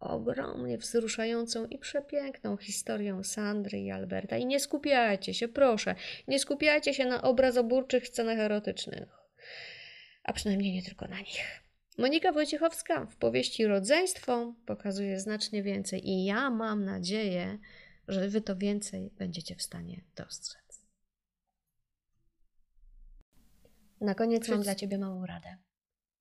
ogromnie 0.00 0.78
wzruszającą 0.78 1.66
i 1.66 1.78
przepiękną 1.78 2.56
historią 2.56 3.24
Sandry 3.24 3.80
i 3.80 3.90
Alberta. 3.90 4.36
I 4.36 4.46
nie 4.46 4.60
skupiajcie 4.60 5.34
się, 5.34 5.48
proszę, 5.48 5.94
nie 6.28 6.38
skupiajcie 6.38 6.94
się 6.94 7.04
na 7.04 7.22
obrazoburczych 7.22 8.08
scenach 8.08 8.38
erotycznych, 8.38 9.08
a 10.24 10.32
przynajmniej 10.32 10.72
nie 10.72 10.82
tylko 10.82 11.08
na 11.08 11.18
nich. 11.18 11.62
Monika 11.98 12.32
Wojciechowska 12.32 13.06
w 13.06 13.16
powieści 13.16 13.66
Rodzeństwo 13.66 14.54
pokazuje 14.66 15.20
znacznie 15.20 15.62
więcej 15.62 16.08
i 16.08 16.24
ja 16.24 16.50
mam 16.50 16.84
nadzieję, 16.84 17.58
że 18.08 18.28
wy 18.28 18.40
to 18.40 18.56
więcej 18.56 19.10
będziecie 19.18 19.54
w 19.54 19.62
stanie 19.62 20.00
dostrzec. 20.16 20.67
Na 24.00 24.14
koniec 24.14 24.48
mam 24.48 24.62
dla 24.62 24.74
ciebie 24.74 24.98
małą 24.98 25.26
radę. 25.26 25.56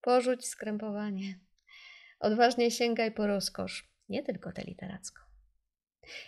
Porzuć 0.01 0.45
skrępowanie. 0.45 1.39
Odważnie 2.19 2.71
sięgaj 2.71 3.11
po 3.11 3.27
rozkosz, 3.27 3.91
nie 4.09 4.23
tylko 4.23 4.51
tę 4.51 4.63
literacką. 4.63 5.21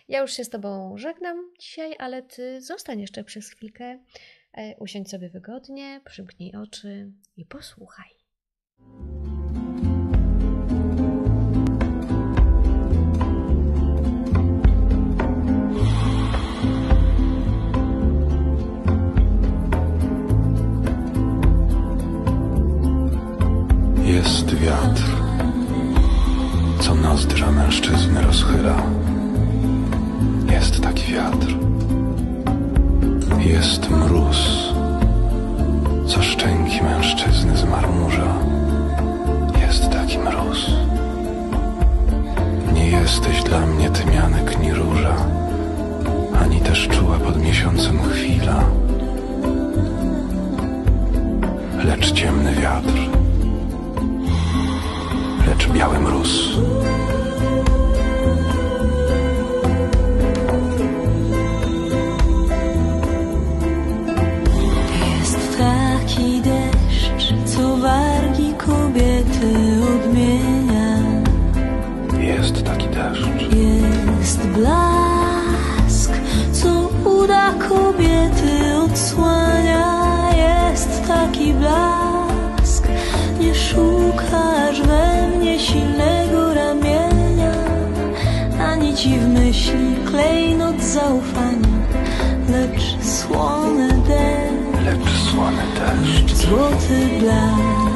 Ja 0.08 0.22
już 0.22 0.32
się 0.32 0.44
z 0.44 0.50
Tobą 0.50 0.98
żegnam 0.98 1.54
dzisiaj, 1.60 1.96
ale 2.00 2.24
Ty 2.24 2.62
zostań 2.62 3.02
jeszcze 3.02 3.24
przez 3.24 3.50
chwilkę. 3.50 4.00
E, 4.54 4.76
usiądź 4.78 5.10
sobie 5.10 5.30
wygodnie, 5.30 6.02
przymknij 6.06 6.56
oczy 6.56 7.12
i 7.38 7.46
posłuchaj. 7.46 8.10
wiatr, 24.60 25.04
co 26.80 26.95
nozdrza 26.95 27.52
mężczyzny 27.52 28.22
rozchyla. 28.22 28.76
Jest 30.52 30.82
taki 30.82 31.13
wiatr. 31.13 31.48
Jest 33.39 33.89
mróz, 33.89 34.74
co 36.08 36.24
szczęki 36.24 36.84
mężczyzny 36.84 37.58
zmarmurza. 37.58 38.34
Jest 39.62 39.89
taki 39.89 40.17
mróz. 40.17 40.72
Nie 42.74 42.89
jesteś 42.89 43.43
dla 43.43 43.60
mnie 43.65 43.89
tymianek 43.89 44.60
ni 44.60 44.74
róża, 44.74 45.15
ani 46.41 46.60
też 46.60 46.88
czuła 46.88 47.17
pod 47.17 47.41
miesiącem 47.41 48.00
chwila 48.02 48.63
lecz 51.84 52.12
ciemny 52.12 52.56
wiatr 52.56 53.29
lecz 55.60 55.67
biały 55.67 56.00
mróz. 56.00 56.60
Lecz 96.52 96.82
słone 96.82 97.88